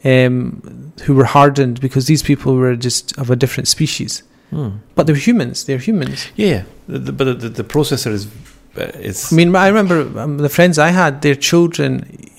[0.03, 4.21] Um, who were hardened because these people were just of a different species,
[4.55, 4.69] Hmm.
[4.95, 5.65] but they're humans.
[5.65, 6.27] They're humans.
[6.37, 6.63] Yeah.
[6.87, 8.23] The, but the, the processor is
[8.77, 9.31] uh, is.
[9.31, 11.89] I mean, I remember um, the friends I had, their children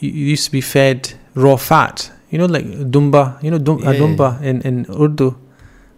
[0.00, 0.98] used to be fed
[1.34, 2.10] raw fat.
[2.30, 2.64] You know, like
[2.94, 3.22] dumba.
[3.42, 5.28] You know, dum- Yeah, a dumba in, in Urdu,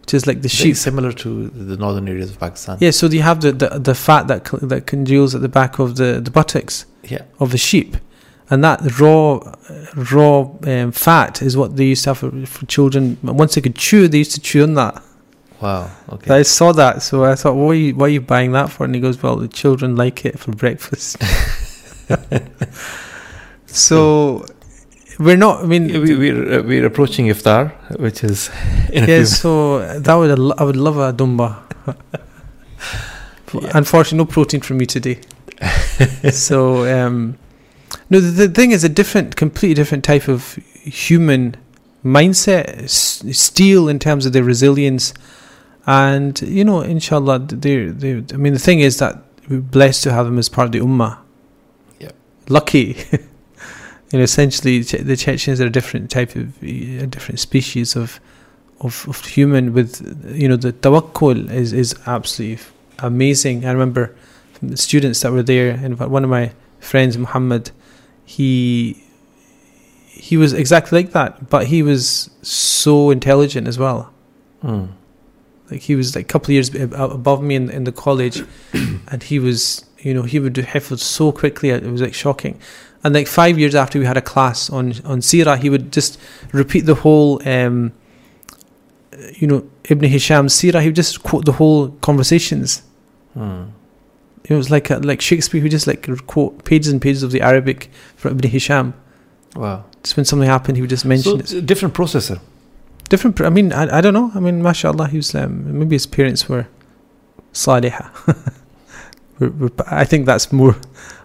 [0.01, 0.77] which is like the sheep.
[0.77, 1.29] similar to
[1.71, 2.79] the northern areas of Pakistan.
[2.81, 5.79] Yeah, so you have the, the, the fat that cl- that congeals at the back
[5.79, 7.23] of the, the buttocks Yeah.
[7.39, 7.97] of the sheep,
[8.51, 9.39] and that raw
[10.13, 13.19] raw um, fat is what they used to have for, for children.
[13.23, 14.95] Once they could chew, they used to chew on that.
[15.61, 15.91] Wow.
[16.11, 16.35] Okay.
[16.39, 18.85] I saw that, so I thought, what are you, what are you buying that for?
[18.85, 21.17] And he goes, well, the children like it for breakfast.
[23.67, 24.45] so
[25.19, 25.63] we're not.
[25.65, 28.51] I mean, Yeah, we, we're uh, we're approaching iftar, which is
[28.93, 29.25] yeah.
[29.25, 31.57] So that would I would love a dumba.
[33.55, 33.71] Yeah.
[33.75, 35.21] Unfortunately, no protein from me today.
[36.31, 37.39] so um,
[38.11, 41.57] no, the, the thing is a different, completely different type of human
[42.05, 45.15] mindset, s- steel in terms of their resilience,
[45.89, 48.23] and you know, inshallah, they they.
[48.35, 50.81] I mean, the thing is that we're blessed to have them as part of the
[50.81, 51.17] ummah.
[51.99, 52.15] Yep.
[52.51, 52.99] Lucky.
[53.13, 58.21] you know, essentially, the Chechens are a different type of, a different species of,
[58.83, 59.73] of, of human.
[59.73, 59.91] With
[60.37, 62.63] you know, the tawakkul is is absolutely
[62.99, 63.65] amazing.
[63.65, 64.15] I remember
[64.53, 67.71] from the students that were there, and one of my friends, Muhammad,
[68.27, 69.03] he
[70.05, 74.13] he was exactly like that, but he was so intelligent as well.
[74.63, 74.91] Mm.
[75.71, 78.43] Like he was like a couple of years above me in, in the college,
[78.73, 81.71] and he was, you know, he would do hifz so quickly.
[81.71, 82.59] It was like shocking.
[83.05, 86.19] And like five years after we had a class on on Sirah, he would just
[86.53, 87.93] repeat the whole, um,
[89.37, 90.81] you know, Ibn Hisham's Sirah.
[90.81, 92.83] He would just quote the whole conversations.
[93.37, 93.71] Mm.
[94.45, 95.61] It was like a, like Shakespeare.
[95.61, 98.95] He would just like quote pages and pages of the Arabic from Ibn Hisham.
[99.55, 99.85] Wow.
[100.03, 101.67] Just when something happened, he would just mention So it.
[101.67, 102.41] different processor.
[103.09, 103.41] Different.
[103.41, 104.31] I mean, I, I don't know.
[104.35, 106.67] I mean, mashallah, he was um, maybe his parents were
[107.53, 108.11] salihah.
[109.87, 110.77] I think that's more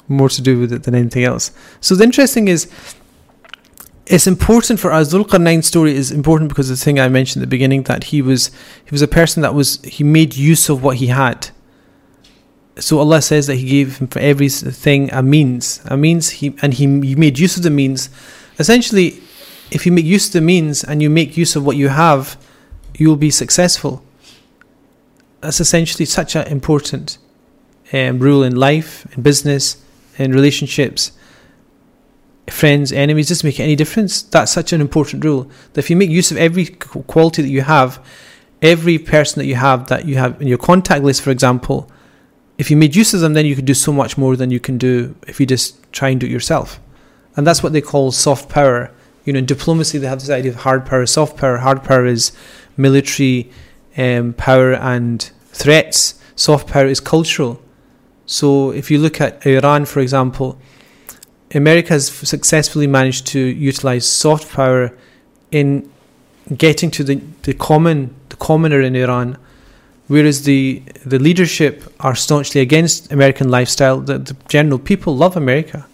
[0.08, 1.52] more to do with it than anything else.
[1.80, 2.70] So the interesting is,
[4.06, 5.14] it's important for us.
[5.14, 8.52] Dhul story is important because the thing I mentioned at the beginning that he was
[8.84, 11.50] he was a person that was he made use of what he had.
[12.78, 16.74] So Allah says that He gave him for everything a means, a means he and
[16.74, 18.10] he, he made use of the means.
[18.60, 19.22] Essentially,
[19.74, 22.38] if you make use of the means and you make use of what you have,
[22.94, 24.04] you'll be successful.
[25.42, 27.18] That's essentially such an important
[27.92, 29.84] um, rule in life, in business,
[30.18, 31.12] in relationships,
[32.48, 33.30] friends, enemies.
[33.30, 34.22] Doesn't make any difference.
[34.22, 37.62] That's such an important rule that if you make use of every quality that you
[37.62, 38.00] have,
[38.62, 41.90] every person that you have that you have in your contact list, for example,
[42.60, 44.60] if you made use of them, then you could do so much more than you
[44.60, 46.80] can do if you just try and do it yourself.
[47.36, 48.92] And that's what they call soft power.
[49.26, 51.58] You know, in diplomacy, they have this idea of hard power, soft power.
[51.58, 52.32] Hard power is
[52.76, 53.50] military
[53.98, 56.20] um, power and threats.
[56.36, 57.62] Soft power is cultural.
[58.26, 60.58] So if you look at Iran, for example,
[61.54, 64.98] America has successfully managed to utilize soft power
[65.52, 65.90] in
[66.58, 69.38] getting to the, the common the commoner in Iran,
[70.08, 74.00] whereas the the leadership are staunchly against American lifestyle.
[74.00, 75.86] The, the general people love America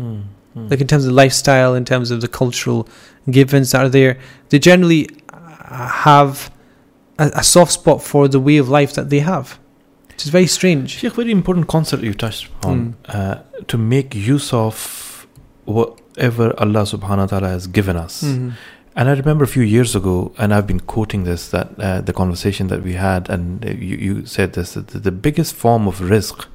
[0.00, 0.22] Mm.
[0.56, 0.68] Mm.
[0.70, 2.88] like in terms of lifestyle, in terms of the cultural
[3.30, 6.50] givens that are there, they generally uh, have
[7.18, 9.58] a, a soft spot for the way of life that they have.
[10.08, 10.90] which is very strange.
[10.98, 12.94] Sheikh, very important concept you touched on.
[13.08, 13.36] Uh,
[13.68, 15.26] to make use of
[15.64, 18.22] whatever Allah subhanahu wa ta'ala has given us.
[18.22, 18.52] Mhm.
[18.96, 22.12] And I remember a few years ago, and I've been quoting this, that uh, the
[22.12, 26.00] conversation that we had, and uh, you, you said this, that the, biggest form of
[26.00, 26.48] risk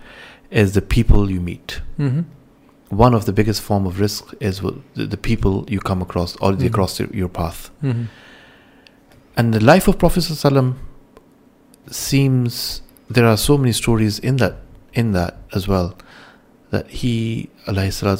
[0.52, 1.82] is the people you meet.
[1.98, 2.26] Mhm.
[2.90, 4.62] One of the biggest form of rizq is
[4.94, 6.74] the, people you come across or they Mhm.
[6.74, 7.72] cross your, path.
[7.84, 8.08] Mhm.
[9.38, 10.76] And the life of Prophet ﷺ
[11.90, 14.56] seems there are so many stories in that
[14.94, 15.94] in that as well
[16.72, 17.50] that he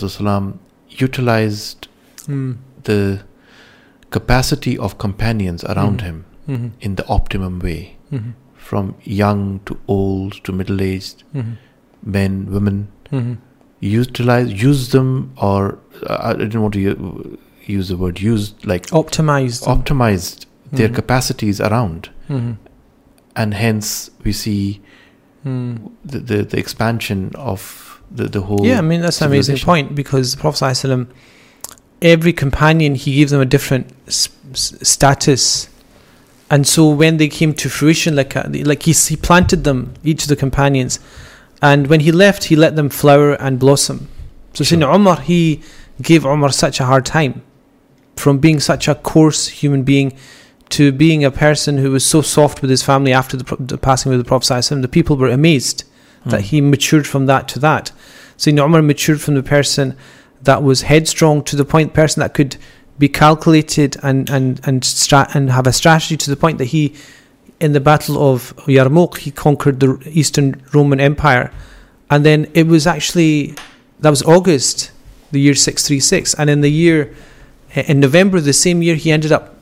[0.04, 0.58] wasalam,
[0.90, 1.88] utilized
[2.28, 2.58] Mm.
[2.84, 3.22] the
[4.10, 6.06] capacity of companions around Mm.
[6.06, 6.72] him Mhm.
[6.82, 8.34] in the optimum way Mhm.
[8.56, 11.58] from young to old to middle aged Mhm.
[12.04, 13.38] men women Mhm.
[13.90, 15.78] Utilize use them or
[16.08, 19.66] uh, I didn't want to use the word used like Optimized.
[19.66, 19.82] them.
[19.82, 20.96] optimized their Mhm.
[20.96, 22.58] capacities around Mhm.
[23.36, 24.82] and hence we see
[25.46, 25.92] Mm.
[26.04, 29.94] the, the, the expansion of the, the whole Yeah, I mean that's an amazing point
[29.96, 31.08] because the Prophet ﷺ,
[32.02, 35.70] every companion he gave them a different s- s- status,
[36.50, 40.24] and so when they came to fruition, like uh, like he he planted them each
[40.24, 41.00] of the companions,
[41.70, 43.98] and when he left, he let them flower and blossom.
[44.54, 44.78] So Sure.
[44.78, 45.42] Sayyidina Umar, he
[46.10, 47.34] gave Umar such a hard time,
[48.24, 50.10] from being such a coarse human being.
[50.70, 54.12] To being a person who was so soft with his family after the, the passing
[54.12, 55.80] of the Prophet, the people were amazed
[56.26, 56.48] that Hmm.
[56.52, 57.92] he matured from that to that.
[58.38, 59.96] So Umar matured from the person
[60.42, 62.58] that was headstrong to the point person that could
[62.98, 66.84] be calculated and and and stra- and have a strategy to the point that he
[67.60, 71.52] in the battle of Yarmouk he conquered the Eastern Roman Empire
[72.10, 73.56] and then it was actually
[74.00, 74.92] that was August
[75.32, 77.14] the year 636 and in the year
[77.76, 79.56] in November the same year he ended up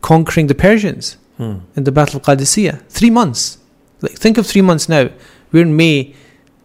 [0.00, 1.58] conquering the Persians Hmm.
[1.76, 2.82] in the Battle of Qadisiyah.
[2.88, 3.58] Three months.
[4.00, 5.08] Like think of three months now.
[5.52, 6.12] We're in May,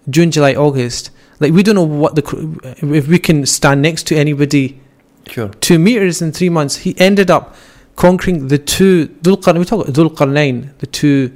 [0.09, 1.11] June, July, August.
[1.39, 2.23] Like we don't know what the
[2.81, 4.79] if we can stand next to anybody
[5.29, 6.77] sure two meters in three months.
[6.77, 7.55] He ended up
[7.95, 9.37] conquering the two Dhul.
[9.57, 11.31] We talk about Dhul Qarnayn, the two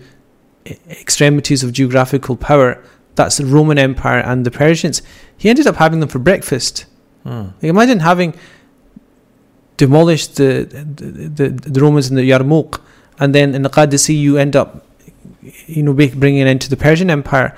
[0.89, 2.84] extremities of geographical power.
[3.16, 5.01] That's the Roman Empire and the Persians.
[5.38, 6.86] He ended up having them for breakfast.
[7.24, 7.47] Hmm.
[7.62, 8.36] Like imagine having
[9.78, 12.82] demolished the the, the, the Romans in the Yarmouk,
[13.20, 14.86] and then in the Qadisi you end up,
[15.68, 17.55] you know, bringing it into the Persian Empire.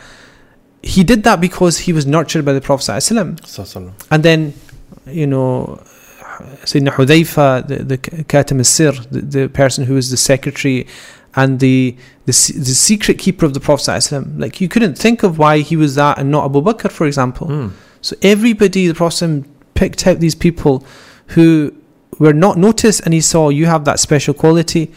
[0.82, 3.46] He did that because he was nurtured by the Prophet ﷺ.
[4.10, 4.54] And then,
[5.06, 5.84] you know,
[6.40, 8.58] Sayyidina Hudayfa, the, the Katam
[9.12, 10.88] the, the, person who was the secretary
[11.36, 15.60] and the, the, the secret keeper of the Prophet like you couldn't think of why
[15.60, 17.48] he was that and not Abu Bakr, for example.
[17.48, 17.72] Mm.
[18.02, 20.84] So everybody, the Prophet picked out these people
[21.28, 21.74] who
[22.18, 24.92] were not noticed and he saw you have that special quality,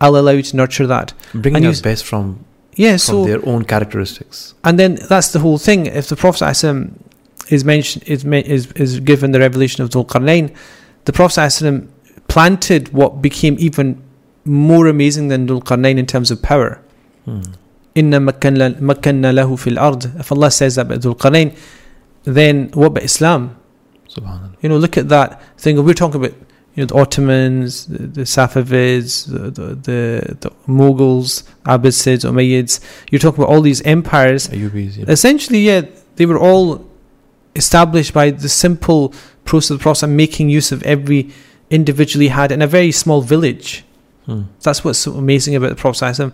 [0.00, 1.12] I'll allow you to nurture that.
[1.32, 2.44] Bringing and out best from,
[2.74, 4.54] yeah, from so, their own characteristics.
[4.64, 5.86] And then that's the whole thing.
[5.86, 6.54] If the Prophet
[7.48, 10.54] is mentioned is, is, is given the revelation of Dhul Qarnayn
[11.06, 11.88] the Prophet ﷺ
[12.28, 14.02] planted what became even
[14.44, 16.80] more amazing than Dhul Qarnayn in terms of power.
[17.24, 17.42] Hmm.
[17.94, 20.04] Inna makanna lahu fil ard.
[20.18, 21.56] If Allah says that about Dhul Qarnayn,
[22.24, 23.56] then what about Islam?
[24.08, 25.82] subhanallah You know, look at that thing.
[25.84, 26.34] We're talking about
[26.74, 32.80] you know the Ottomans, the, the Safavids, the, the the the Mughals, Abbasids, Umayyads.
[33.10, 35.04] You're talking about all these empires Ayyubis, yeah.
[35.08, 35.82] essentially, yeah,
[36.16, 36.86] they were all
[37.54, 39.14] established by the simple
[39.46, 41.30] process of the Prophet making use of every
[41.70, 43.84] individual he had in a very small village.
[44.26, 44.42] Hmm.
[44.62, 46.32] That's what's so amazing about the Prophet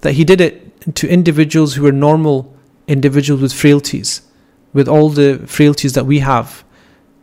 [0.00, 2.54] that he did it to individuals who were normal
[2.86, 4.22] individuals with frailties,
[4.72, 6.64] with all the frailties that we have.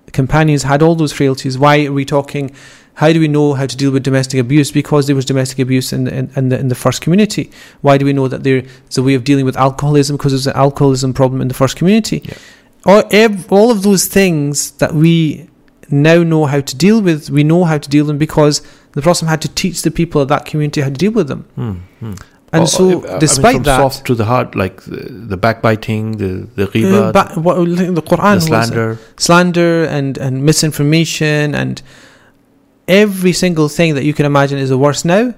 [0.06, 1.58] The companions had all those frailties.
[1.58, 2.56] Why are we talking?
[2.96, 4.72] How do we know how to deal with domestic abuse?
[4.72, 7.50] Because there was domestic abuse in the, in, in the in the first community.
[7.82, 10.18] Why do we know that there's a way of dealing with alcoholism?
[10.18, 12.22] Because there's an alcoholism problem in the first community.
[12.26, 12.34] Yeah.
[12.86, 15.48] All, ev- all of those things that we
[15.90, 18.62] now know how to deal with, we know how to deal with them because
[18.94, 21.44] the Prophet had to teach the people of that community how to deal with them.
[21.56, 21.72] Hmm.
[22.00, 22.14] Hmm.
[22.54, 25.38] And Oh, so, I mean, despite from that, soft to the heart, like the, the
[25.38, 26.66] backbiting, the the
[26.98, 29.00] uh, ba- what, the Quran the slander.
[29.16, 31.82] slander and, and misinformation and
[32.90, 35.34] every single thing that you can imagine is the worst now,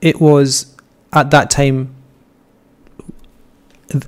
[0.00, 0.74] it was
[1.12, 1.94] at that time,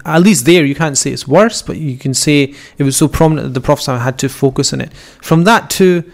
[0.04, 3.08] at least there, you can't say it's worse, but you can say it was so
[3.08, 4.92] prominent that the Prophet had to focus on it.
[5.22, 6.04] From that to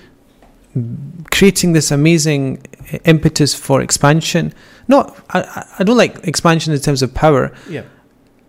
[1.31, 2.64] creating this amazing
[3.05, 4.53] impetus for expansion.
[4.89, 7.53] Not, I, I- don't like expansion in terms of power.
[7.68, 7.83] Yeah.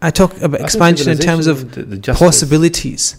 [0.01, 3.17] I talk about I expansion in terms of the, the justice, possibilities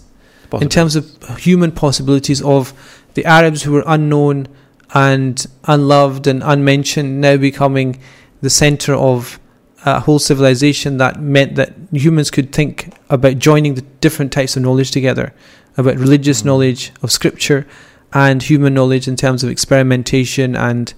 [0.61, 2.73] in terms of human possibilities of
[3.15, 4.47] the Arabs who were unknown
[4.93, 7.99] and unloved and unmentioned now becoming
[8.41, 9.39] the center of
[9.85, 14.63] a whole civilization that meant that humans could think about joining the different types of
[14.63, 15.33] knowledge together,
[15.77, 16.45] about religious Mm.
[16.45, 17.65] knowledge of scripture
[18.13, 20.93] and human knowledge in terms of experimentation and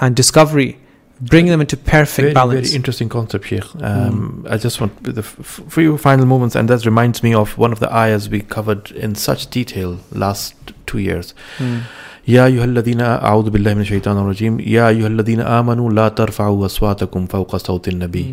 [0.00, 0.78] and discovery,
[1.20, 2.68] bringing them into perfect very, balance.
[2.68, 3.62] Very interesting concept, here.
[3.80, 7.72] Um, I just want the f- few final moments, and that reminds me of one
[7.72, 10.54] of the ayahs we covered in such detail last
[10.86, 11.34] two years.
[11.58, 11.80] Mm.
[12.28, 17.26] يا أيها الذين أعوذ بالله من الشيطان الرجيم يا أيها الذين آمنوا لا ترفعوا أصواتكم
[17.26, 18.26] فوق صوت النبي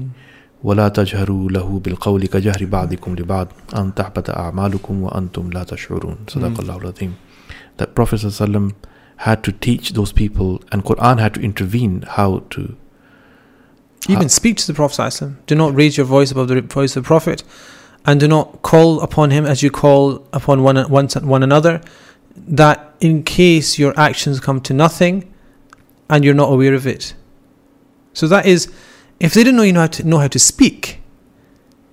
[0.63, 6.59] ولا تجهروا له بالقول كجهر بعضكم لبعض أن تحبط أعمالكم وأنتم لا تشعرون صدق Mm.
[6.59, 7.11] الله العظيم
[7.77, 8.73] that Prophet ﷺ
[9.27, 12.61] had to teach those people and Quran had to intervene how to
[14.09, 14.97] Even speak to the Prophet.
[15.01, 15.29] ﷺ.
[15.47, 17.43] Do not raise your voice above the voice of the Prophet,
[18.05, 20.03] and do not call upon him as you call
[20.39, 21.81] upon one, one, one another,
[22.35, 25.31] that in case your actions come to nothing
[26.09, 27.13] and you're not aware of it.
[28.13, 28.71] So that is,
[29.19, 31.01] if they didn't know you know how to know how to speak,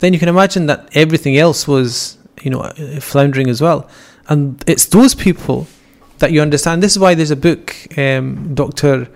[0.01, 3.89] then you can imagine that everything else was you know uh, floundering as well.
[4.29, 5.67] And it's those people
[6.19, 6.83] that you understand.
[6.83, 9.09] This is why there's a book, um, Doctor.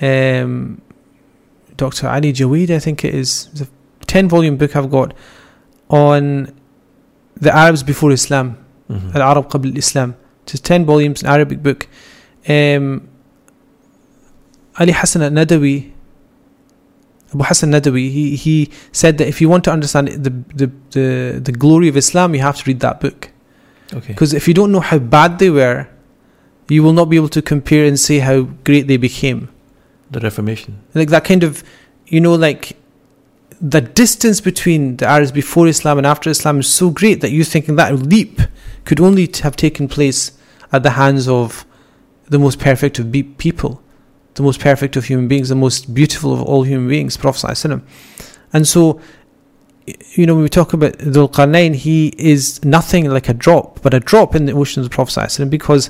[0.00, 0.82] Um,
[1.76, 2.08] Dr.
[2.08, 3.48] Ali Jaweed, I think it is.
[3.52, 3.68] It's a
[4.06, 5.12] 10 volume book I've got
[5.88, 6.52] on
[7.38, 8.56] the Arabs before Islam,
[8.90, 9.14] Mhm.
[9.14, 10.14] Al Arab Qabl Islam.
[10.54, 11.88] It's 10 volumes, an Arabic book.
[12.48, 13.08] Um,
[14.78, 15.92] Ali Hassan al Nadawi,
[17.34, 21.40] Abu Hassan Nadawi, he, he said that if you want to understand the, the, the,
[21.40, 23.30] the glory of Islam, you have to read that book.
[23.92, 25.88] okay Because if you don't know how bad they were,
[26.68, 29.48] you will not be able to compare and say how great they became
[30.10, 31.64] the Reformation like that kind of
[32.06, 32.76] you know like
[33.60, 37.44] the distance between the Arabs before Islam and after Islam is so great that you're
[37.44, 38.40] thinking that leap
[38.84, 40.32] could only have taken place
[40.71, 41.65] at the hands of
[42.29, 43.81] the most perfect of be- people,
[44.35, 47.81] the most perfect of human beings, the most beautiful of all human beings, Prophet ﷺ.
[48.53, 49.01] And so,
[49.87, 53.81] y- you know, when we talk about Dhul Qarnayn, he is nothing like a drop,
[53.81, 55.89] but a drop in the ocean of the Prophet ﷺ because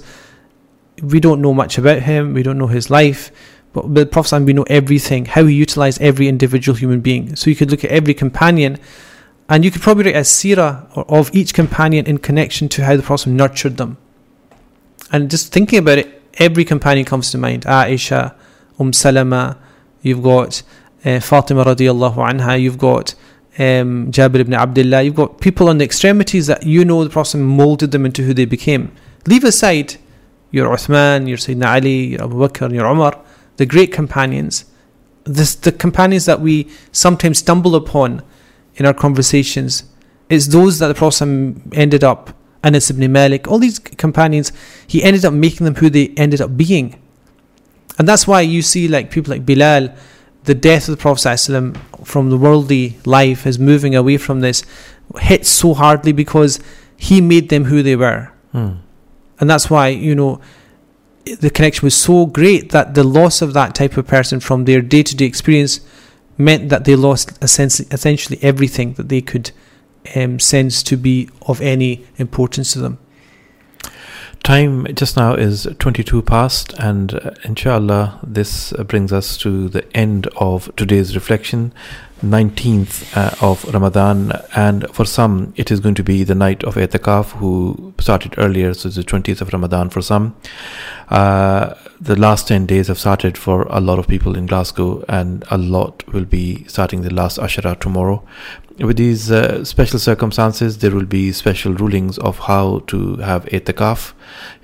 [1.04, 3.32] we don't know much about him, we don't know his life,
[3.74, 7.36] but with Prophet ﷺ, we know everything, how he utilized every individual human being.
[7.36, 8.78] So you could look at every companion,
[9.48, 12.98] and you could probably write a seerah or- of each companion in connection to how
[12.98, 13.98] the Prophet ﷺ nurtured them.
[15.13, 17.65] and just thinking about it, every companion comes to mind.
[17.65, 18.35] Aisha,
[18.79, 19.59] Umm Salama,
[20.03, 20.63] you've got
[21.05, 23.15] uh, Fatima radiallahu anha, you've got
[23.59, 27.39] um, Jabir ibn Abdullah, you've got people on the extremities that you know the Prophet
[27.39, 28.93] molded them into who they became.
[29.27, 29.97] Leave aside
[30.51, 33.19] your Uthman, your Sayyidina Ali, your Abu Bakr, your Umar,
[33.57, 34.67] the great companions,
[35.25, 38.23] this, the companions that we sometimes stumble upon
[38.77, 39.85] in our conversations,
[40.29, 42.31] it's those that the Prophet ended up,
[42.67, 44.53] Anas ibn Malik, all these companions,
[44.87, 47.01] he ended up making them who they ended up being.
[47.99, 49.95] And that's why you see like people like Bilal,
[50.45, 54.65] the death of the Prophet ﷺ from the worldly life is moving away from this,
[55.19, 56.59] hits so hardly because
[56.97, 58.33] he made them who they were.
[58.53, 58.77] Hmm.
[59.39, 60.41] And that's why, you know,
[61.25, 64.81] the connection was so great that the loss of that type of person from their
[64.81, 65.81] day to day experience
[66.39, 69.51] meant that they lost essentially, essentially everything that they could
[70.15, 72.99] um, sense to be of any importance to them.
[74.47, 79.85] Time just now is 22 past, and uh, inshallah, this uh, brings us to the
[79.97, 81.73] end of today's reflection,
[82.23, 84.31] 19th uh, of Ramadan.
[84.55, 88.73] And for some, it is going to be the night of Etikaf, who started earlier,
[88.73, 90.37] so the 20th of Ramadan for some.
[91.09, 95.45] Uh, the last 10 days have started for a lot of people in Glasgow, and
[95.51, 98.23] a lot will be starting the last Ashra tomorrow.
[98.79, 104.13] With these uh, special circumstances, there will be special rulings of how to have etikaf,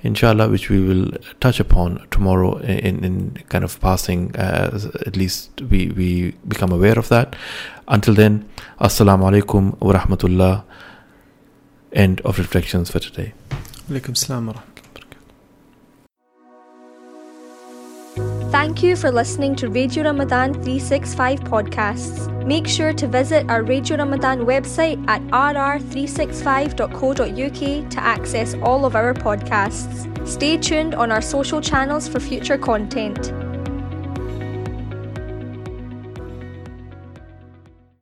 [0.03, 5.61] inshallah, which we will touch upon tomorrow in, in kind of passing, uh, at least
[5.61, 7.35] we, we become aware of that.
[7.87, 8.47] Until then,
[8.79, 10.63] Assalamu alaikum wa rahmatullah.
[11.91, 13.33] End of reflections for today.
[18.53, 22.45] Thank you for listening to Radio Ramadan 365 podcasts.
[22.45, 29.15] Make sure to visit our Radio Ramadan website at rr365.co.uk to access all of our
[29.15, 30.27] podcasts.
[30.27, 33.33] Stay tuned on our social channels for future content.